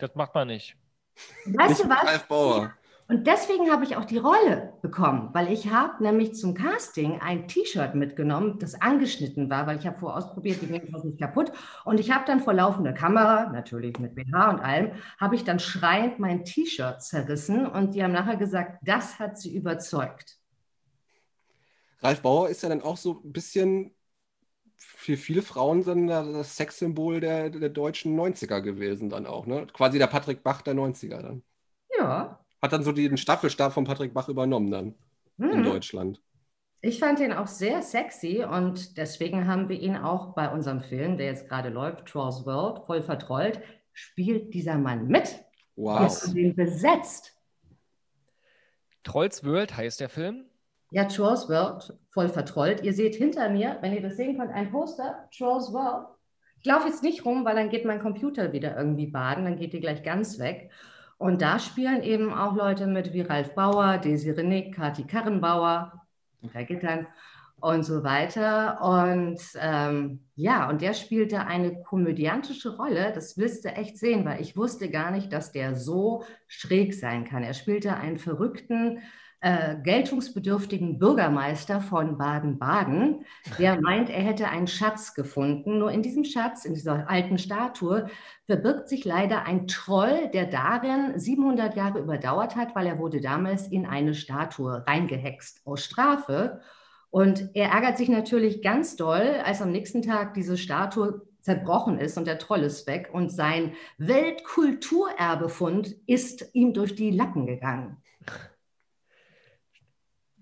[0.00, 0.76] Das macht man nicht.
[1.46, 2.04] Weißt du was?
[2.04, 2.72] Ralf Bauer.
[3.12, 7.46] Und deswegen habe ich auch die Rolle bekommen, weil ich habe nämlich zum Casting ein
[7.46, 11.52] T-Shirt mitgenommen, das angeschnitten war, weil ich habe vorher ausprobiert, die ging auch nicht kaputt.
[11.84, 15.58] Und ich habe dann vor laufender Kamera, natürlich mit BH und allem, habe ich dann
[15.58, 20.38] schreiend mein T-Shirt zerrissen und die haben nachher gesagt, das hat sie überzeugt.
[22.00, 23.94] Ralf Bauer ist ja dann auch so ein bisschen
[24.78, 29.66] für viele Frauen dann das Sexsymbol der, der deutschen 90er gewesen dann auch, ne?
[29.66, 31.42] Quasi der Patrick Bach der 90er dann.
[31.98, 32.41] Ja.
[32.62, 34.94] Hat dann so den Staffelstab von Patrick Bach übernommen dann
[35.38, 35.64] in Mhm.
[35.64, 36.22] Deutschland.
[36.80, 41.16] Ich fand ihn auch sehr sexy und deswegen haben wir ihn auch bei unserem Film,
[41.16, 43.60] der jetzt gerade läuft, Trolls World, voll vertrollt,
[43.92, 45.44] spielt dieser Mann mit.
[45.76, 46.00] Wow.
[46.00, 47.36] haben den besetzt.
[49.04, 50.44] Trolls World heißt der Film.
[50.90, 52.82] Ja, Trolls World, voll vertrollt.
[52.82, 56.06] Ihr seht hinter mir, wenn ihr das sehen könnt, ein Poster, Trolls World.
[56.60, 59.72] Ich laufe jetzt nicht rum, weil dann geht mein Computer wieder irgendwie baden, dann geht
[59.72, 60.70] die gleich ganz weg.
[61.22, 66.02] Und da spielen eben auch Leute mit wie Ralf Bauer, Desi Renick, Kati Karrenbauer,
[66.50, 67.06] Herr Gittern
[67.60, 68.82] und so weiter.
[68.82, 73.12] Und ähm, ja, und der spielte eine komödiantische Rolle.
[73.14, 77.24] Das willst du echt sehen, weil ich wusste gar nicht, dass der so schräg sein
[77.24, 77.44] kann.
[77.44, 78.98] Er spielte einen verrückten,
[79.42, 83.24] äh, geltungsbedürftigen Bürgermeister von Baden-Baden,
[83.58, 85.78] der meint, er hätte einen Schatz gefunden.
[85.78, 88.08] Nur in diesem Schatz, in dieser alten Statue,
[88.46, 93.66] verbirgt sich leider ein Troll, der darin 700 Jahre überdauert hat, weil er wurde damals
[93.66, 96.60] in eine Statue reingehext aus Strafe.
[97.10, 102.16] Und er ärgert sich natürlich ganz doll, als am nächsten Tag diese Statue zerbrochen ist
[102.16, 107.96] und der Troll ist weg und sein Weltkulturerbefund ist ihm durch die Lappen gegangen.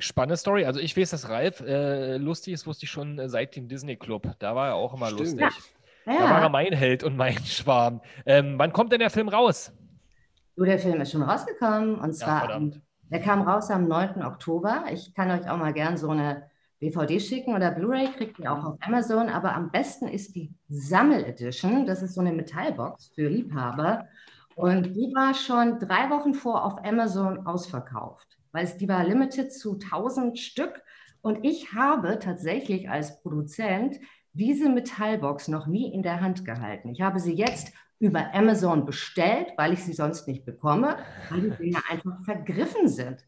[0.01, 0.65] Spannende Story.
[0.65, 3.97] Also ich weiß, dass Ralf äh, lustig ist, wusste ich schon äh, seit dem Disney
[3.97, 4.35] Club.
[4.39, 5.41] Da war er auch immer Stimmt.
[5.41, 5.65] lustig.
[6.17, 8.01] Da war er Ja, mein Held und mein Schwarm.
[8.27, 9.73] Ähm, wann kommt denn der Film raus?
[10.57, 12.81] du, der Film ist schon rausgekommen und Ja, zwar, verdammt.
[13.11, 14.23] der kam raus am 9.
[14.23, 14.85] Oktober.
[14.93, 16.51] Ich kann euch auch mal gern so eine
[16.83, 21.87] DVD schicken oder Blu-ray, kriegt ihr auch auf Amazon, aber am besten ist die Sammel-Edition.
[21.87, 24.09] Das ist so eine Metallbox für Liebhaber
[24.55, 29.53] und die war schon drei Wochen vor auf Amazon ausverkauft, weil es, die war limited
[29.53, 30.83] zu 1000 Stück
[31.23, 34.01] und ich habe tatsächlich als Produzent
[34.33, 36.91] diese Metallbox noch nie in der Hand gehalten.
[36.91, 40.97] Ich habe sie jetzt über Amazon bestellt, weil ich sie sonst nicht bekomme,
[41.29, 43.25] weil die Dinge einfach vergriffen sind.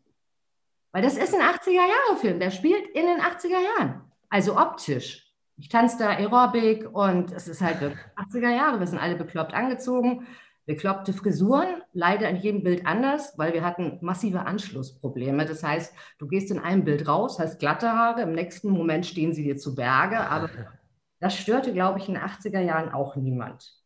[0.92, 4.02] Weil das ist ein 80er-Jahre-Film, der spielt in den 80er Jahren.
[4.30, 5.26] Also optisch.
[5.58, 8.80] Ich tanze da Aerobic und es ist halt wirklich 80er Jahre.
[8.80, 10.26] Wir sind alle bekloppt angezogen,
[10.66, 15.44] bekloppte Frisuren, leider in jedem Bild anders, weil wir hatten massive Anschlussprobleme.
[15.44, 19.32] Das heißt, du gehst in einem Bild raus, hast glatte Haare, im nächsten Moment stehen
[19.32, 20.48] sie dir zu Berge, aber
[21.20, 23.82] das störte, glaube ich, in den 80er Jahren auch niemand.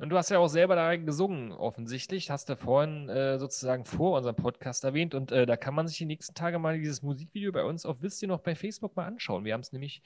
[0.00, 2.30] Und du hast ja auch selber da gesungen, offensichtlich.
[2.30, 5.14] Hast du vorhin äh, sozusagen vor unserem Podcast erwähnt.
[5.14, 8.00] Und äh, da kann man sich die nächsten Tage mal dieses Musikvideo bei uns auf
[8.00, 9.44] Wisst ihr noch bei Facebook mal anschauen.
[9.44, 10.00] Wir haben es nämlich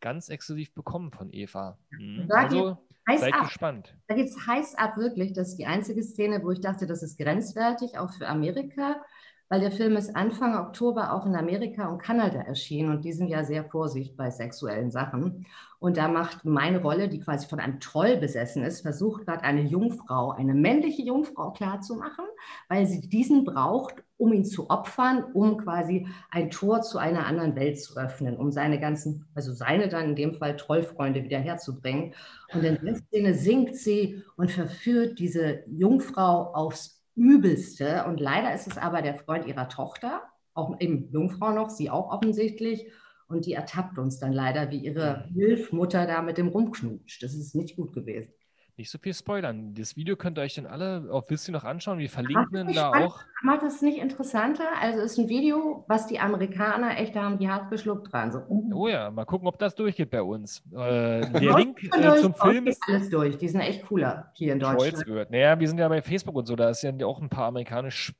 [0.00, 1.78] ganz exklusiv bekommen von Eva.
[1.90, 2.28] Mhm.
[2.30, 2.78] Also
[3.08, 3.44] Heiß seid ab.
[3.44, 3.96] gespannt.
[4.08, 5.32] Da geht's heiß ab, wirklich.
[5.32, 9.02] Das ist die einzige Szene, wo ich dachte, das ist grenzwertig, auch für Amerika.
[9.50, 13.26] Weil der Film ist Anfang Oktober auch in Amerika und Kanada erschienen und die sind
[13.26, 15.44] ja sehr vorsichtig bei sexuellen Sachen.
[15.80, 19.62] Und da macht meine Rolle, die quasi von einem Troll besessen ist, versucht gerade eine
[19.62, 22.26] Jungfrau, eine männliche Jungfrau klarzumachen,
[22.68, 27.56] weil sie diesen braucht, um ihn zu opfern, um quasi ein Tor zu einer anderen
[27.56, 32.14] Welt zu öffnen, um seine ganzen, also seine dann in dem Fall Trollfreunde wieder herzubringen.
[32.54, 38.04] Und in der Szene singt sie und verführt diese Jungfrau aufs Übelste.
[38.06, 40.22] Und leider ist es aber der Freund ihrer Tochter,
[40.54, 42.90] auch eben Jungfrau noch, sie auch offensichtlich.
[43.28, 47.22] Und die ertappt uns dann leider, wie ihre Hilfmutter da mit dem rumknutscht.
[47.22, 48.32] Das ist nicht gut gewesen.
[48.80, 49.74] Nicht so viel spoilern.
[49.74, 51.98] Das Video könnt ihr euch dann alle auf Wissi noch anschauen.
[51.98, 53.08] Wir verlinken da spannend.
[53.08, 53.20] auch.
[53.42, 54.64] Macht es nicht interessanter?
[54.80, 58.32] Also ist ein Video, was die Amerikaner echt da haben die hart geschluckt dran.
[58.32, 58.72] So, uh.
[58.74, 60.62] Oh ja, mal gucken, ob das durchgeht bei uns.
[60.72, 63.36] Äh, der Link äh, zum Film ist alles durch.
[63.36, 65.30] Die sind echt cooler hier in Deutschland.
[65.30, 68.14] Naja, wir sind ja bei Facebook und so, da ist ja auch ein paar amerikanisch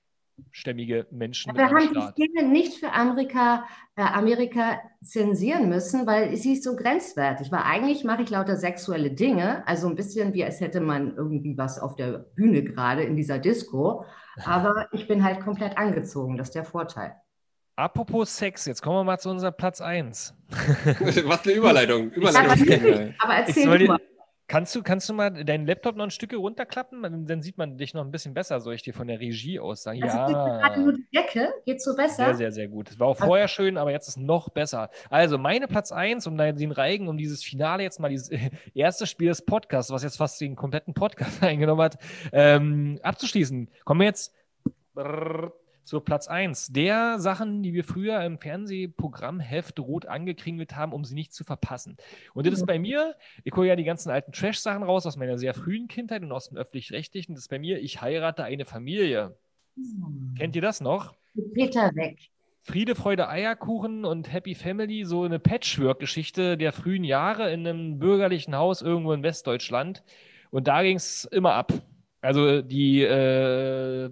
[0.51, 1.57] stämmige Menschen.
[1.57, 3.65] Wir haben die Szene nicht für Amerika,
[3.97, 7.51] äh, Amerika zensieren müssen, weil sie ist so grenzwertig.
[7.51, 11.57] Weil eigentlich mache ich lauter sexuelle Dinge, also ein bisschen wie als hätte man irgendwie
[11.57, 14.05] was auf der Bühne gerade in dieser Disco.
[14.45, 17.15] Aber ich bin halt komplett angezogen, das ist der Vorteil.
[17.77, 20.35] Apropos Sex, jetzt kommen wir mal zu unserer Platz 1.
[21.25, 22.11] Was eine Überleitung.
[22.11, 23.15] Überleitung.
[23.19, 24.01] aber erzähl du mal.
[24.51, 27.25] Kannst du, kannst du mal deinen Laptop noch ein Stück runterklappen?
[27.29, 29.85] Dann sieht man dich noch ein bisschen besser, soll ich dir von der Regie aus
[29.85, 30.03] sagen.
[30.03, 30.59] Also ja.
[30.59, 32.25] gerade nur die Decke, geht so besser.
[32.25, 32.91] Sehr, sehr, sehr gut.
[32.91, 34.91] Es war auch vorher schön, aber jetzt ist es noch besser.
[35.09, 38.29] Also meine Platz 1, um den Reigen, um dieses Finale jetzt mal, dieses
[38.75, 41.99] erste Spiel des Podcasts, was jetzt fast den kompletten Podcast eingenommen hat,
[42.33, 43.71] ähm, abzuschließen.
[43.85, 44.35] Kommen wir jetzt
[44.95, 45.53] brrr,
[45.85, 51.15] zur Platz 1 der Sachen, die wir früher im Fernsehprogrammheft rot angekringelt haben, um sie
[51.15, 51.97] nicht zu verpassen.
[52.35, 55.39] Und das ist bei mir, ich hole ja die ganzen alten Trash-Sachen raus aus meiner
[55.39, 57.35] sehr frühen Kindheit und aus dem öffentlich-rechtlichen.
[57.35, 59.37] Das ist bei mir, ich heirate eine Familie.
[59.77, 60.35] Hm.
[60.39, 61.15] Kennt ihr das noch?
[61.55, 62.19] Peter weg.
[62.63, 68.55] Friede, Freude, Eierkuchen und Happy Family, so eine Patchwork-Geschichte der frühen Jahre in einem bürgerlichen
[68.55, 70.05] Haus irgendwo in Westdeutschland.
[70.51, 71.73] Und da ging es immer ab.
[72.21, 74.11] Also die äh,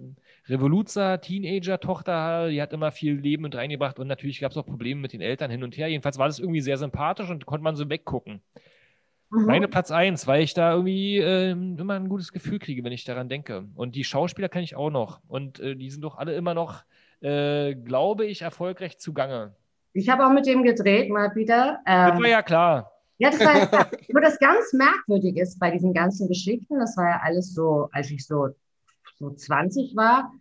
[0.49, 4.99] Revoluzer, Teenager-Tochter, die hat immer viel Leben mit reingebracht und natürlich gab es auch Probleme
[4.99, 5.87] mit den Eltern hin und her.
[5.87, 8.41] Jedenfalls war das irgendwie sehr sympathisch und konnte man so weggucken.
[9.29, 9.45] Mhm.
[9.45, 13.05] Meine Platz 1, weil ich da irgendwie äh, immer ein gutes Gefühl kriege, wenn ich
[13.05, 13.65] daran denke.
[13.75, 15.19] Und die Schauspieler kenne ich auch noch.
[15.27, 16.83] Und äh, die sind doch alle immer noch,
[17.21, 19.55] äh, glaube ich, erfolgreich zugange.
[19.93, 21.79] Ich habe auch mit dem gedreht, mal wieder.
[21.85, 22.91] Ähm, das war ja klar.
[23.19, 23.87] Ja, das war ja klar.
[24.07, 28.09] Nur das ganz Merkwürdige ist bei diesen ganzen Geschichten, das war ja alles so, als
[28.09, 28.49] ich so
[29.19, 30.33] so 20 war,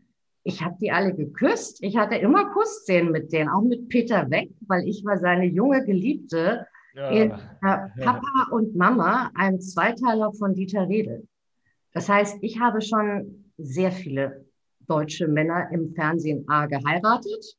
[0.45, 1.83] ich habe die alle geküsst.
[1.83, 5.85] Ich hatte immer Kussszenen mit denen, auch mit Peter Weck, weil ich war seine junge
[5.85, 7.11] Geliebte ja.
[7.11, 11.29] in äh, Papa und Mama, einem Zweiteiler von Dieter Redel.
[11.93, 14.47] Das heißt, ich habe schon sehr viele
[14.87, 17.59] deutsche Männer im Fernsehen A geheiratet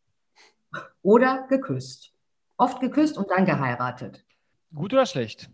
[1.02, 2.14] oder geküsst.
[2.58, 4.26] Oft geküsst und dann geheiratet.
[4.74, 5.50] Gut oder schlecht?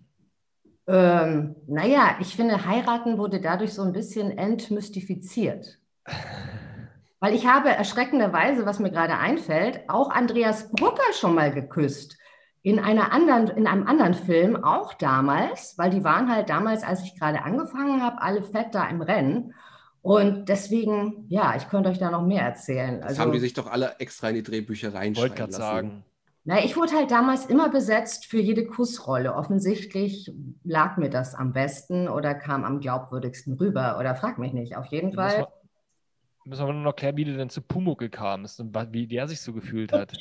[0.88, 5.80] Ähm, naja, ich finde, heiraten wurde dadurch so ein bisschen entmystifiziert.
[7.20, 12.18] Weil ich habe erschreckenderweise, was mir gerade einfällt, auch Andreas Brucker schon mal geküsst.
[12.62, 17.04] In, einer anderen, in einem anderen Film, auch damals, weil die waren halt damals, als
[17.04, 19.54] ich gerade angefangen habe, alle fett da im Rennen.
[20.02, 23.02] Und deswegen, ja, ich könnte euch da noch mehr erzählen.
[23.02, 26.04] Das also, haben die sich doch alle extra in die Drehbücher reinschreiben Wollte gerade sagen.
[26.48, 29.34] Na, ich wurde halt damals immer besetzt für jede Kussrolle.
[29.34, 30.32] Offensichtlich
[30.64, 33.98] lag mir das am besten oder kam am glaubwürdigsten rüber.
[34.00, 34.78] Oder frag mich nicht.
[34.78, 35.40] Auf jeden Fall.
[35.40, 39.08] Müssen wir, müssen wir nur noch klären, wie du denn zu Pumuckl kamst und wie
[39.08, 40.14] der sich so gefühlt hat.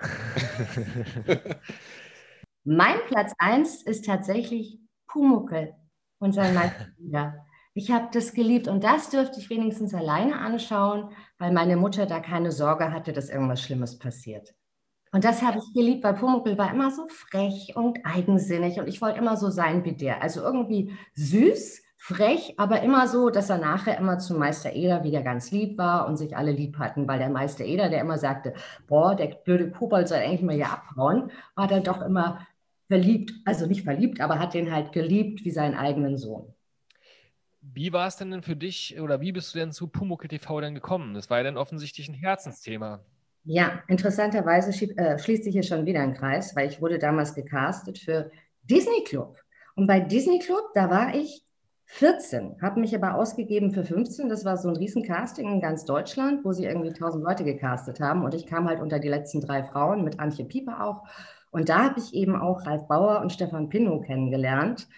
[2.64, 5.74] mein Platz 1 ist tatsächlich Pumuckl
[6.18, 6.88] und sein Meister.
[7.74, 12.18] Ich habe das geliebt und das dürfte ich wenigstens alleine anschauen, weil meine Mutter da
[12.18, 14.52] keine Sorge hatte, dass irgendwas Schlimmes passiert.
[15.12, 19.02] Und das habe ich geliebt, weil Pumuckl war immer so frech und eigensinnig und ich
[19.02, 20.22] wollte immer so sein wie der.
[20.22, 25.22] Also irgendwie süß, frech, aber immer so, dass er nachher immer zu Meister Eder wieder
[25.22, 28.54] ganz lieb war und sich alle lieb hatten, weil der Meister Eder, der immer sagte,
[28.88, 32.46] boah, der blöde Kobold soll eigentlich mal hier abhauen, war dann doch immer
[32.88, 36.54] verliebt, also nicht verliebt, aber hat den halt geliebt wie seinen eigenen Sohn.
[37.60, 40.60] Wie war es denn, denn für dich oder wie bist du denn zu Pumuckl TV
[40.60, 41.14] denn gekommen?
[41.14, 43.04] Das war ja dann offensichtlich ein Herzensthema.
[43.44, 47.98] Ja, interessanterweise äh, schließt sich hier schon wieder ein Kreis, weil ich wurde damals gecastet
[47.98, 48.30] für
[48.62, 49.36] Disney Club.
[49.74, 51.44] Und bei Disney Club, da war ich
[51.86, 54.28] 14, habe mich aber ausgegeben für 15.
[54.28, 58.24] Das war so ein Riesencasting in ganz Deutschland, wo sie irgendwie 1000 Leute gecastet haben.
[58.24, 61.02] Und ich kam halt unter die letzten drei Frauen mit Antje Pieper auch.
[61.50, 64.88] Und da habe ich eben auch Ralf Bauer und Stefan Pinnow kennengelernt.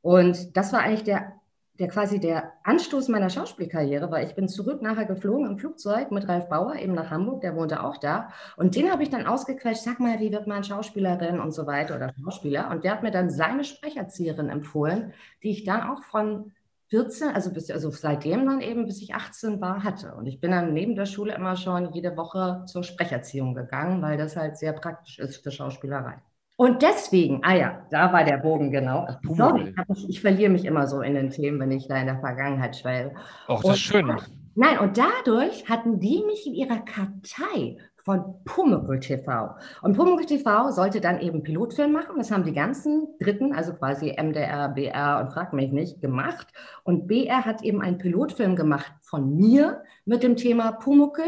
[0.00, 1.32] Und das war eigentlich der
[1.78, 6.28] der quasi der Anstoß meiner Schauspielkarriere, weil ich bin zurück nachher geflogen im Flugzeug mit
[6.28, 8.28] Ralf Bauer eben nach Hamburg, der wohnte auch da.
[8.56, 11.96] Und den habe ich dann ausgequetscht, sag mal, wie wird man Schauspielerin und so weiter
[11.96, 12.70] oder Schauspieler.
[12.70, 15.12] Und der hat mir dann seine Sprecherzieherin empfohlen,
[15.42, 16.52] die ich dann auch von
[16.90, 20.14] 14, also, bis, also seitdem dann eben, bis ich 18 war, hatte.
[20.14, 24.16] Und ich bin dann neben der Schule immer schon jede Woche zur Sprecherziehung gegangen, weil
[24.16, 26.22] das halt sehr praktisch ist für Schauspielerei.
[26.56, 29.08] Und deswegen, ah ja, da war der Bogen genau.
[29.22, 32.20] Sorry, ich, ich, verliere mich immer so in den Themen, wenn ich da in der
[32.20, 33.14] Vergangenheit schwelge.
[33.48, 34.14] Auch das ist schön.
[34.54, 39.56] Nein, und dadurch hatten die mich in ihrer Kartei von Pumuckl TV.
[39.82, 42.18] Und Pumuckl TV sollte dann eben Pilotfilm machen.
[42.18, 46.46] Das haben die ganzen Dritten, also quasi MDR, BR und Frag mich nicht, gemacht.
[46.84, 51.24] Und BR hat eben einen Pilotfilm gemacht von mir mit dem Thema Pumuckl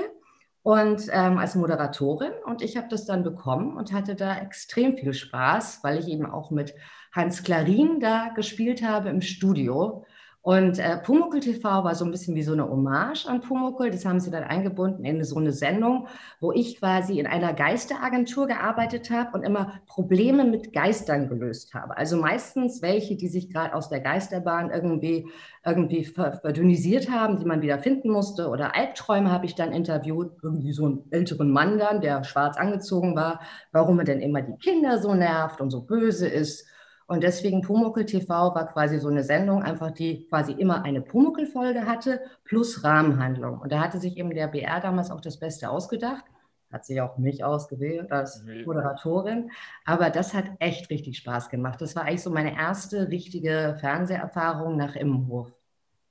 [0.66, 2.32] und ähm, als Moderatorin.
[2.44, 6.26] Und ich habe das dann bekommen und hatte da extrem viel Spaß, weil ich eben
[6.26, 6.74] auch mit
[7.12, 10.04] Hans Klarin da gespielt habe im Studio.
[10.46, 13.90] Und äh, Pumuckl TV war so ein bisschen wie so eine Hommage an Pumuckl.
[13.90, 16.06] Das haben sie dann eingebunden in so eine Sendung,
[16.38, 21.96] wo ich quasi in einer Geisteragentur gearbeitet habe und immer Probleme mit Geistern gelöst habe.
[21.96, 25.28] Also meistens welche, die sich gerade aus der Geisterbahn irgendwie,
[25.64, 28.48] irgendwie verdünnisiert haben, die man wieder finden musste.
[28.48, 33.16] Oder Albträume habe ich dann interviewt, irgendwie so einen älteren Mann dann, der schwarz angezogen
[33.16, 33.40] war,
[33.72, 36.68] warum er denn immer die Kinder so nervt und so böse ist.
[37.06, 41.86] Und deswegen Pumuckl TV war quasi so eine Sendung, einfach die quasi immer eine Pumuckl-Folge
[41.86, 43.60] hatte, plus Rahmenhandlung.
[43.60, 46.24] Und da hatte sich eben der BR damals auch das Beste ausgedacht.
[46.72, 49.52] Hat sich auch mich ausgewählt als Moderatorin.
[49.84, 51.80] Aber das hat echt richtig Spaß gemacht.
[51.80, 55.55] Das war eigentlich so meine erste richtige Fernseherfahrung nach Immenhof.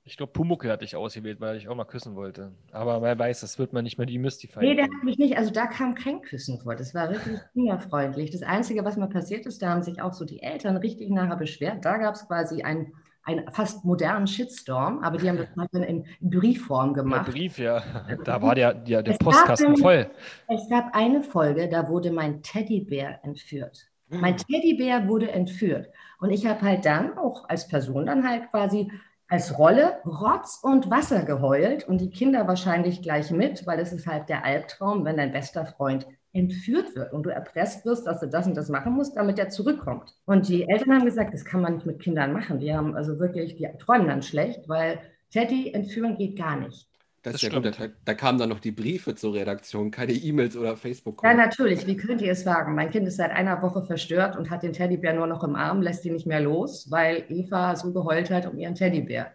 [0.08, 2.52] Ich glaube, Pumuckel hatte ich ausgewählt, weil ich auch mal küssen wollte.
[2.70, 4.60] Aber wer weiß, das wird man nicht mehr die Mystify.
[4.60, 5.36] Nee, der hat mich nicht.
[5.36, 6.76] Also da kam kein Küssen vor.
[6.76, 8.30] Das war wirklich kinderfreundlich.
[8.36, 11.36] Das Einzige, was mal passiert ist, da haben sich auch so die Eltern richtig nachher
[11.36, 11.84] beschwert.
[11.84, 12.92] Da gab es quasi einen,
[13.24, 17.26] einen fast modernen Shitstorm, aber die haben das mal in, in Briefform gemacht.
[17.26, 17.82] Der Brief, ja.
[18.24, 20.10] Da war der, der, der Postkasten gab, voll.
[20.48, 23.88] Es gab eine Folge, da wurde mein Teddybär entführt.
[24.08, 25.88] Mein Teddybär wurde entführt.
[26.20, 28.88] Und ich habe halt dann auch als Person dann halt quasi
[29.28, 34.06] als Rolle Rotz und Wasser geheult und die Kinder wahrscheinlich gleich mit, weil es ist
[34.06, 38.28] halt der Albtraum, wenn dein bester Freund entführt wird und du erpresst wirst, dass du
[38.28, 40.14] das und das machen musst, damit er zurückkommt.
[40.26, 42.60] Und die Eltern haben gesagt, das kann man nicht mit Kindern machen.
[42.60, 45.00] Die haben also wirklich, die träumen dann schlecht, weil
[45.30, 46.88] Teddy entführen geht gar nicht.
[47.26, 47.80] Das, das ist ja gut.
[47.80, 51.30] Da, da, kamen dann noch die Briefe zur Redaktion, keine E-Mails oder facebook -Call.
[51.30, 51.84] Ja, natürlich.
[51.84, 52.76] Wie könnt ihr es wagen?
[52.76, 55.82] Mein Kind ist seit einer Woche verstört und hat den Teddybär nur noch im Arm,
[55.82, 59.32] lässt ihn nicht mehr los, weil Eva so geheult hat um ihren Teddybär.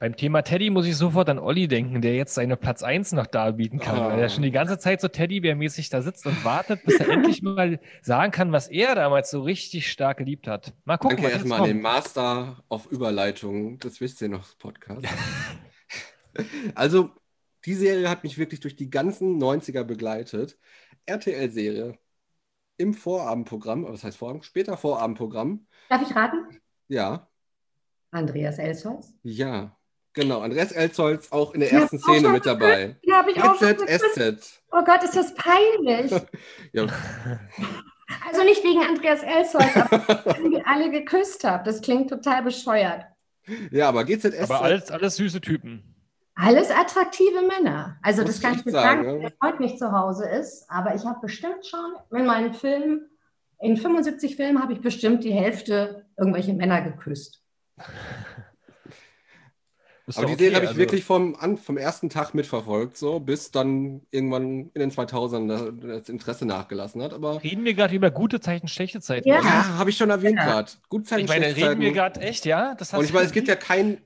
[0.00, 3.28] Beim Thema Teddy muss ich sofort an Olli denken, der jetzt seine Platz 1 noch
[3.28, 4.10] darbieten kann, oh.
[4.10, 7.40] weil er schon die ganze Zeit so Teddybär-mäßig da sitzt und wartet, bis er endlich
[7.40, 10.72] mal sagen kann, was er damals so richtig stark geliebt hat.
[10.86, 11.18] Mal gucken.
[11.18, 13.78] Danke erstmal an den Master auf Überleitung.
[13.78, 15.06] Das wisst ihr noch, Podcast.
[16.74, 17.10] also,
[17.64, 20.58] die Serie hat mich wirklich durch die ganzen 90er begleitet.
[21.06, 21.98] RTL-Serie
[22.76, 24.44] im Vorabendprogramm, was heißt Vorabend?
[24.44, 25.66] Später Vorabendprogramm.
[25.88, 26.60] Darf ich raten?
[26.88, 27.28] Ja.
[28.10, 29.14] Andreas Elsholz?
[29.22, 29.76] Ja.
[30.14, 32.96] Genau, Andreas Elzholz auch in der ersten Szene mit dabei.
[33.02, 34.62] Ja, habe ich auch SZ.
[34.70, 36.12] Oh Gott, ist das peinlich.
[36.72, 36.86] ja.
[38.28, 41.66] Also nicht wegen Andreas Elzholz, aber weil ihr alle geküsst habt.
[41.66, 43.06] Das klingt total bescheuert.
[43.70, 44.38] Ja, aber GZSZ.
[44.42, 45.91] Aber alles, alles süße Typen.
[46.34, 47.98] Alles attraktive Männer.
[48.02, 50.64] Also Muss das kann ich dir sagen, sagen der heute nicht zu Hause ist.
[50.68, 53.10] Aber ich habe bestimmt schon in meinen Filmen,
[53.60, 57.42] in 75 Filmen habe ich bestimmt die Hälfte irgendwelche Männer geküsst.
[60.16, 63.20] Aber die okay, Serie habe ich also wirklich vom, an, vom ersten Tag mitverfolgt, so
[63.20, 67.14] bis dann irgendwann in den 2000ern das Interesse nachgelassen hat.
[67.14, 69.28] Aber reden wir gerade über gute Zeiten, schlechte Zeiten?
[69.28, 70.44] Ja, ja habe ich schon erwähnt ja.
[70.44, 70.72] gerade.
[70.88, 71.80] Gute Zeiten, ich meine, reden Zeiten.
[71.80, 72.72] wir gerade echt, ja?
[72.72, 73.98] Und ich meine, es gibt ja keinen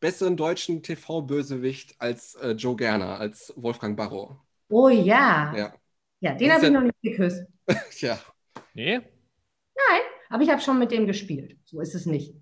[0.00, 4.36] besseren deutschen TV-Bösewicht als äh, Joe Gerner, als Wolfgang Barrow.
[4.68, 5.54] Oh ja.
[5.56, 5.74] Ja,
[6.20, 7.44] ja den habe ich noch nicht geküsst.
[8.00, 8.18] ja.
[8.74, 8.98] Nee?
[8.98, 11.56] Nein, aber ich habe schon mit dem gespielt.
[11.64, 12.34] So ist es nicht.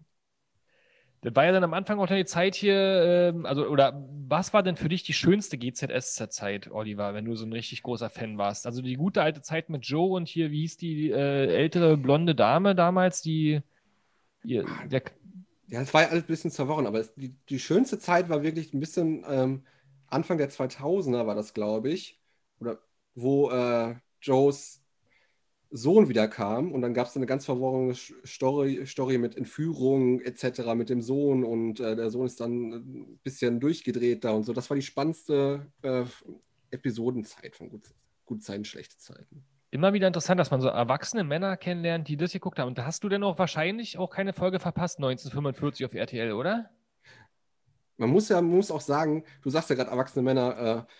[1.22, 4.62] Das war ja dann am Anfang auch deine Zeit hier, ähm, also, oder was war
[4.62, 8.66] denn für dich die schönste GZSZ-Zeit, Oliver, wenn du so ein richtig großer Fan warst?
[8.66, 12.34] Also die gute alte Zeit mit Joe und hier, wie hieß die äh, ältere blonde
[12.34, 13.61] Dame damals, die.
[14.44, 15.02] die der,
[15.69, 18.43] ja, es war ja alles ein bisschen zerworren, aber es, die, die schönste Zeit war
[18.43, 19.64] wirklich ein bisschen ähm,
[20.07, 22.21] Anfang der 2000er, war das, glaube ich,
[22.61, 22.79] oder
[23.14, 24.83] wo äh, Joes
[25.71, 30.75] Sohn wieder kam und dann gab es eine ganz verworrene Story, Story mit Entführung etc.
[30.77, 34.53] mit dem Sohn und äh, der Sohn ist dann ein bisschen durchgedreht da und so.
[34.53, 36.05] Das war die spannendste äh,
[36.71, 37.83] Episodenzeit von Gut,
[38.27, 39.45] Gutzeiten, schlechte Zeiten.
[39.77, 42.68] Immer wieder interessant, dass man so erwachsene Männer kennenlernt, die das geguckt haben.
[42.68, 46.70] Und da hast du denn auch wahrscheinlich auch keine Folge verpasst, 1945 auf RTL, oder?
[47.99, 50.93] man muss ja, man muss auch sagen, du sagst ja gerade erwachsene Männer, äh,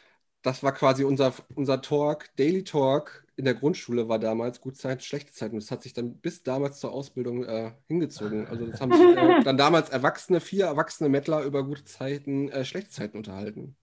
[0.43, 5.03] das war quasi unser, unser Talk, Daily Talk in der Grundschule war damals gute Zeit,
[5.03, 5.53] schlechte Zeit.
[5.53, 8.47] Und das hat sich dann bis damals zur Ausbildung äh, hingezogen.
[8.47, 12.65] Also das haben sich äh, dann damals Erwachsene, vier erwachsene Mettler über gute Zeiten, äh,
[12.65, 13.77] schlechte Zeiten unterhalten.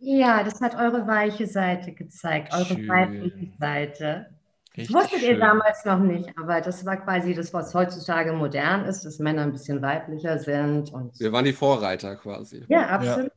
[0.00, 2.88] Ja, das hat eure weiche Seite gezeigt, eure Schön.
[2.88, 4.26] weibliche Seite.
[4.76, 5.40] Das Richtig wusstet ihr schön.
[5.40, 9.50] damals noch nicht, aber das war quasi das, was heutzutage modern ist, dass Männer ein
[9.52, 12.64] bisschen weiblicher sind und Wir waren die Vorreiter quasi.
[12.68, 13.32] ja, absolut.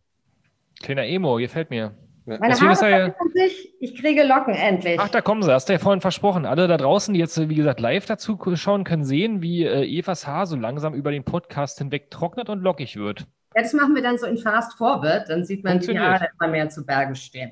[0.83, 1.93] Kleiner Emo, gefällt mir.
[2.25, 4.99] Meine Deswegen Haare ist ja- sich, ich kriege Locken endlich.
[4.99, 6.45] Ach, da kommen sie, hast du ja vorhin versprochen.
[6.45, 9.83] Alle da draußen, die jetzt, äh, wie gesagt, live dazu schauen, können sehen, wie äh,
[9.83, 13.25] Evas Haar so langsam über den Podcast hinweg trocknet und lockig wird.
[13.55, 15.97] Ja, das machen wir dann so in Fast Forward, dann sieht man die.
[15.97, 17.51] Haare immer mehr zu Berge stehen.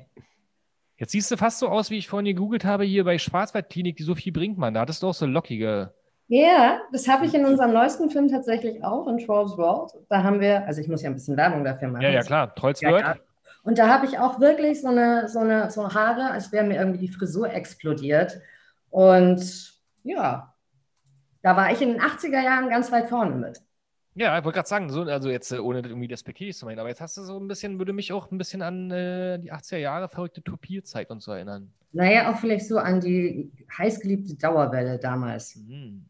[0.96, 4.02] Jetzt siehst du fast so aus, wie ich vorhin gegoogelt habe, hier bei Schwarzwaldklinik, die
[4.02, 4.74] Sophie Brinkmann.
[4.74, 5.94] Da hattest du auch so lockige.
[6.28, 9.92] Ja, das habe ich in unserem neuesten Film tatsächlich auch, in Trolls World.
[10.08, 12.02] Da haben wir, also ich muss ja ein bisschen Werbung dafür machen.
[12.02, 12.54] Ja, ja, klar.
[12.54, 13.02] Trolls World.
[13.02, 13.16] ja.
[13.62, 16.76] Und da habe ich auch wirklich so eine, so eine so Haare, als wäre mir
[16.76, 18.40] irgendwie die Frisur explodiert.
[18.90, 20.54] Und ja,
[21.42, 23.60] da war ich in den 80er Jahren ganz weit vorne mit.
[24.14, 26.78] Ja, ich wollte gerade sagen, so, also jetzt äh, ohne das irgendwie despektierlich zu meinen,
[26.80, 29.52] aber jetzt hast du so ein bisschen, würde mich auch ein bisschen an äh, die
[29.52, 31.72] 80er Jahre verrückte Topierzeit und so erinnern.
[31.92, 35.56] Naja, auch vielleicht so an die heißgeliebte Dauerwelle damals.
[35.56, 36.04] Mhm.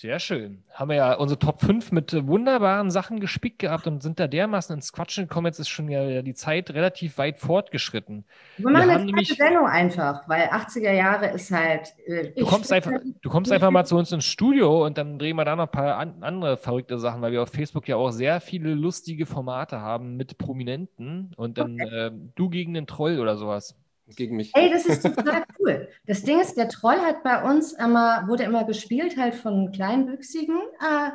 [0.00, 0.62] Sehr schön.
[0.72, 4.28] Haben wir ja unsere Top 5 mit äh, wunderbaren Sachen gespickt gehabt und sind da
[4.28, 5.44] dermaßen ins Quatschen gekommen.
[5.48, 8.24] Jetzt ist schon ja die Zeit relativ weit fortgeschritten.
[8.56, 11.92] Wir machen haben eine zweite Sendung einfach, weil 80er Jahre ist halt.
[12.06, 15.18] äh, Du ich- kommst einfach, du kommst einfach mal zu uns ins Studio und dann
[15.18, 17.96] drehen wir da noch ein paar an, andere verrückte Sachen, weil wir auf Facebook ja
[17.96, 23.20] auch sehr viele lustige Formate haben mit Prominenten und dann ähm, du gegen den Troll
[23.20, 23.76] oder sowas.
[24.16, 24.52] Gegen mich.
[24.54, 25.88] Ey, das ist total cool.
[26.06, 30.58] Das Ding ist, der Troll hat bei uns immer, wurde immer gespielt halt von Kleinwüchsigen,
[30.80, 31.10] äh,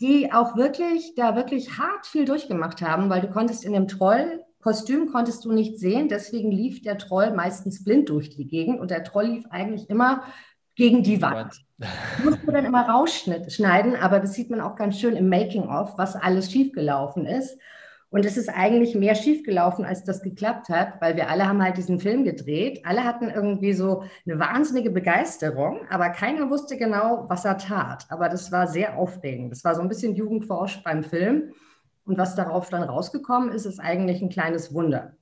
[0.00, 5.10] die auch wirklich, da wirklich hart viel durchgemacht haben, weil du konntest in dem Troll-Kostüm
[5.10, 9.04] konntest du nicht sehen, deswegen lief der Troll meistens blind durch die Gegend und der
[9.04, 10.24] Troll lief eigentlich immer
[10.74, 11.64] gegen die Wand.
[12.24, 16.16] musst du dann immer rausschneiden, aber das sieht man auch ganz schön im Making-of, was
[16.16, 17.58] alles schiefgelaufen ist.
[18.14, 21.78] Und es ist eigentlich mehr schiefgelaufen, als das geklappt hat, weil wir alle haben halt
[21.78, 22.82] diesen Film gedreht.
[22.84, 28.06] Alle hatten irgendwie so eine wahnsinnige Begeisterung, aber keiner wusste genau, was er tat.
[28.10, 29.50] Aber das war sehr aufregend.
[29.50, 31.54] Das war so ein bisschen Jugendforsch beim Film.
[32.04, 35.16] Und was darauf dann rausgekommen ist, ist eigentlich ein kleines Wunder.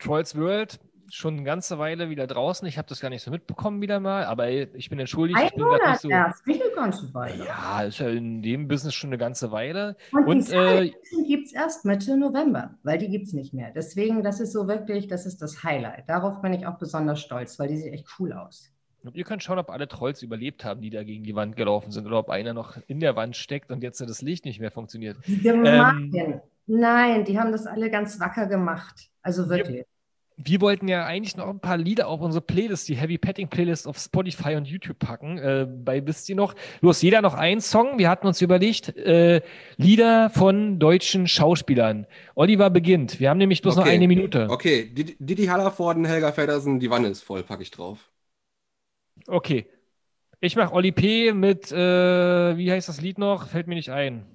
[0.00, 0.80] Trolls World
[1.12, 2.66] schon eine ganze Weile wieder draußen.
[2.66, 5.38] Ich habe das gar nicht so mitbekommen wieder mal, aber ich bin entschuldigt.
[5.38, 6.08] Ein ich bin Monat so.
[6.08, 7.44] erst, nicht eine ganze Weile.
[7.44, 9.96] Ja, ist ja in dem Business schon eine ganze Weile.
[10.12, 10.92] Und, Und, die äh,
[11.26, 13.70] gibt es erst Mitte November, weil die gibt es nicht mehr.
[13.74, 16.08] Deswegen, das ist so wirklich, das ist das Highlight.
[16.08, 18.72] Darauf bin ich auch besonders stolz, weil die sieht echt cool aus.
[19.04, 21.90] Und ihr könnt schauen, ob alle Trolls überlebt haben, die da gegen die Wand gelaufen
[21.90, 24.70] sind, oder ob einer noch in der Wand steckt und jetzt das Licht nicht mehr
[24.70, 25.18] funktioniert.
[25.26, 25.46] Die.
[25.46, 29.10] Ähm, Nein, die haben das alle ganz wacker gemacht.
[29.20, 29.84] Also wirklich.
[30.36, 33.86] Wir wollten ja eigentlich noch ein paar Lieder auf unsere Playlist, die Heavy Petting Playlist
[33.86, 35.38] auf Spotify und YouTube packen.
[35.38, 36.54] Äh, bei wisst ihr noch?
[36.80, 37.98] Los, jeder noch einen Song.
[37.98, 39.42] Wir hatten uns überlegt, äh,
[39.76, 42.06] Lieder von deutschen Schauspielern.
[42.34, 43.20] Oliver beginnt.
[43.20, 43.94] Wir haben nämlich bloß noch Okay.
[43.94, 44.48] eine Minute.
[44.50, 48.10] Okay, Didi Didi Hallervorden, Helga Feddersen, die Wanne ist voll, packe ich drauf.
[49.26, 49.66] Okay.
[50.40, 51.32] Ich mache Oli P.
[51.32, 53.46] mit, äh, wie heißt das Lied noch?
[53.48, 54.26] Fällt mir nicht ein.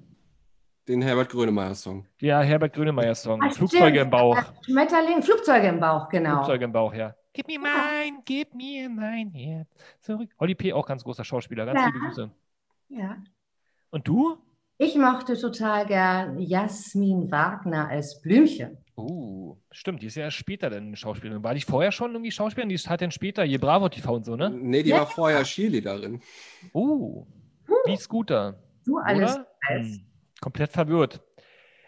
[0.88, 2.06] Den Herbert Grönemeyer-Song.
[2.22, 3.42] Ja, Herbert Grönemeyer-Song.
[3.44, 3.98] Ah, Flugzeuge stimmt.
[4.06, 4.38] im Bauch.
[4.66, 6.36] Schmetterling, Flugzeuge im Bauch, genau.
[6.38, 7.14] Flugzeuge im Bauch, ja.
[7.34, 9.68] Gib mir mein, gib mir mein Herz
[10.02, 10.30] zurück.
[10.40, 11.66] Oli P., auch ganz großer Schauspieler.
[11.66, 11.86] Ganz Ja.
[11.88, 12.32] liebe Grüße.
[12.90, 13.18] Ja.
[13.92, 14.38] Und du?
[14.80, 18.78] Ich mochte total gern Jasmin Wagner als Blümchen.
[18.96, 21.44] Uh, stimmt, die ist ja erst später dann Schauspielerin.
[21.44, 22.70] War die vorher schon irgendwie Schauspielerin?
[22.70, 24.50] Die hat dann später Je Bravo TV und so, ne?
[24.50, 25.00] Nee, die Ja.
[25.00, 26.22] war vorher Cheerleaderin.
[26.74, 27.26] Uh,
[27.86, 28.56] wie Scooter.
[28.86, 29.36] Du alles.
[29.36, 29.48] Oder?
[29.70, 29.86] weiß.
[29.88, 30.06] Hm,
[30.42, 31.22] komplett verwirrt.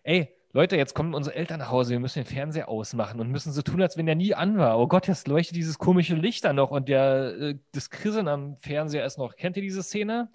[0.04, 1.92] Ey, Leute, jetzt kommen unsere Eltern nach Hause.
[1.92, 4.80] Wir müssen den Fernseher ausmachen und müssen so tun, als wenn der nie an war.
[4.80, 8.58] Oh Gott, jetzt leuchtet dieses komische Licht da noch und der, äh, das Krisseln am
[8.58, 9.36] Fernseher ist noch.
[9.36, 10.30] Kennt ihr diese Szene?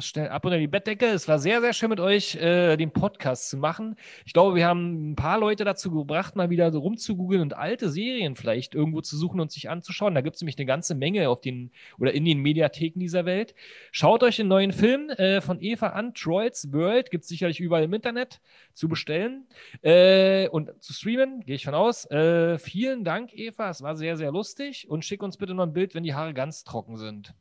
[0.00, 1.06] Schnell ab unter die Bettdecke.
[1.06, 3.96] Es war sehr, sehr schön mit euch, äh, den Podcast zu machen.
[4.24, 7.88] Ich glaube, wir haben ein paar Leute dazu gebracht, mal wieder so rumzugoogeln und alte
[7.88, 10.14] Serien vielleicht irgendwo zu suchen und sich anzuschauen.
[10.14, 13.54] Da gibt es nämlich eine ganze Menge auf den oder in den Mediatheken dieser Welt.
[13.90, 17.84] Schaut euch den neuen Film äh, von Eva an, Troy's World, gibt es sicherlich überall
[17.84, 18.40] im Internet
[18.74, 19.46] zu bestellen
[19.82, 22.10] äh, und zu streamen, gehe ich von aus.
[22.10, 25.72] Äh, vielen Dank, Eva, es war sehr, sehr lustig und schick uns bitte noch ein
[25.72, 27.34] Bild, wenn die Haare ganz trocken sind.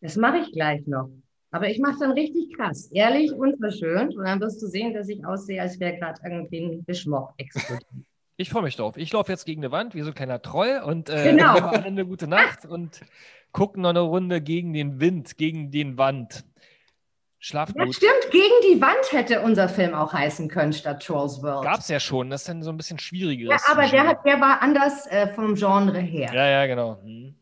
[0.00, 1.10] Das mache ich gleich noch.
[1.50, 4.14] Aber ich mache dann richtig krass, ehrlich, unverschönt.
[4.16, 7.84] Und dann wirst du sehen, dass ich aussehe, als wäre gerade irgendwie ein Bischmock explodiert.
[8.40, 8.96] Ich freue mich drauf.
[8.96, 11.56] Ich laufe jetzt gegen eine Wand, wie so ein kleiner Troll und äh, Genau.
[11.70, 13.00] eine gute Nacht und
[13.50, 16.44] gucken noch eine Runde gegen den Wind, gegen den Wand.
[17.40, 17.96] Schlaft Ja, gut.
[17.96, 21.64] stimmt, gegen die Wand hätte unser Film auch heißen können statt Trolls World.
[21.64, 23.50] Gab es ja schon, das ist dann so ein bisschen schwieriger.
[23.50, 26.30] ja, aber der, hat, der war anders äh, vom Genre her.
[26.32, 27.00] Ja, ja, genau.
[27.02, 27.34] Hm.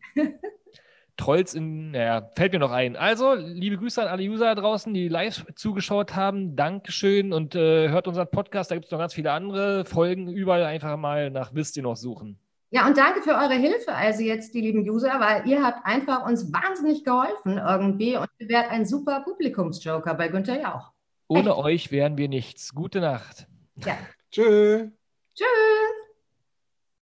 [1.17, 2.97] Trolls in, naja, fällt mir noch ein.
[2.97, 6.57] Also, liebe Grüße an alle User da draußen, die live zugeschaut haben.
[6.57, 8.71] Dankeschön und äh, hört unseren Podcast.
[8.71, 10.29] Da gibt es noch ganz viele andere Folgen.
[10.29, 12.39] Überall einfach mal nach Wisst ihr noch suchen.
[12.71, 16.27] Ja, und danke für eure Hilfe, also jetzt die lieben User, weil ihr habt einfach
[16.27, 20.93] uns wahnsinnig geholfen irgendwie und ihr werdet ein super Publikumsjoker bei Günther Jauch.
[21.29, 22.75] Ohne euch wären wir nichts.
[22.75, 23.47] Gute Nacht.
[23.85, 23.97] Ja.
[24.31, 24.91] Tschö.
[25.35, 26.06] Tschüss.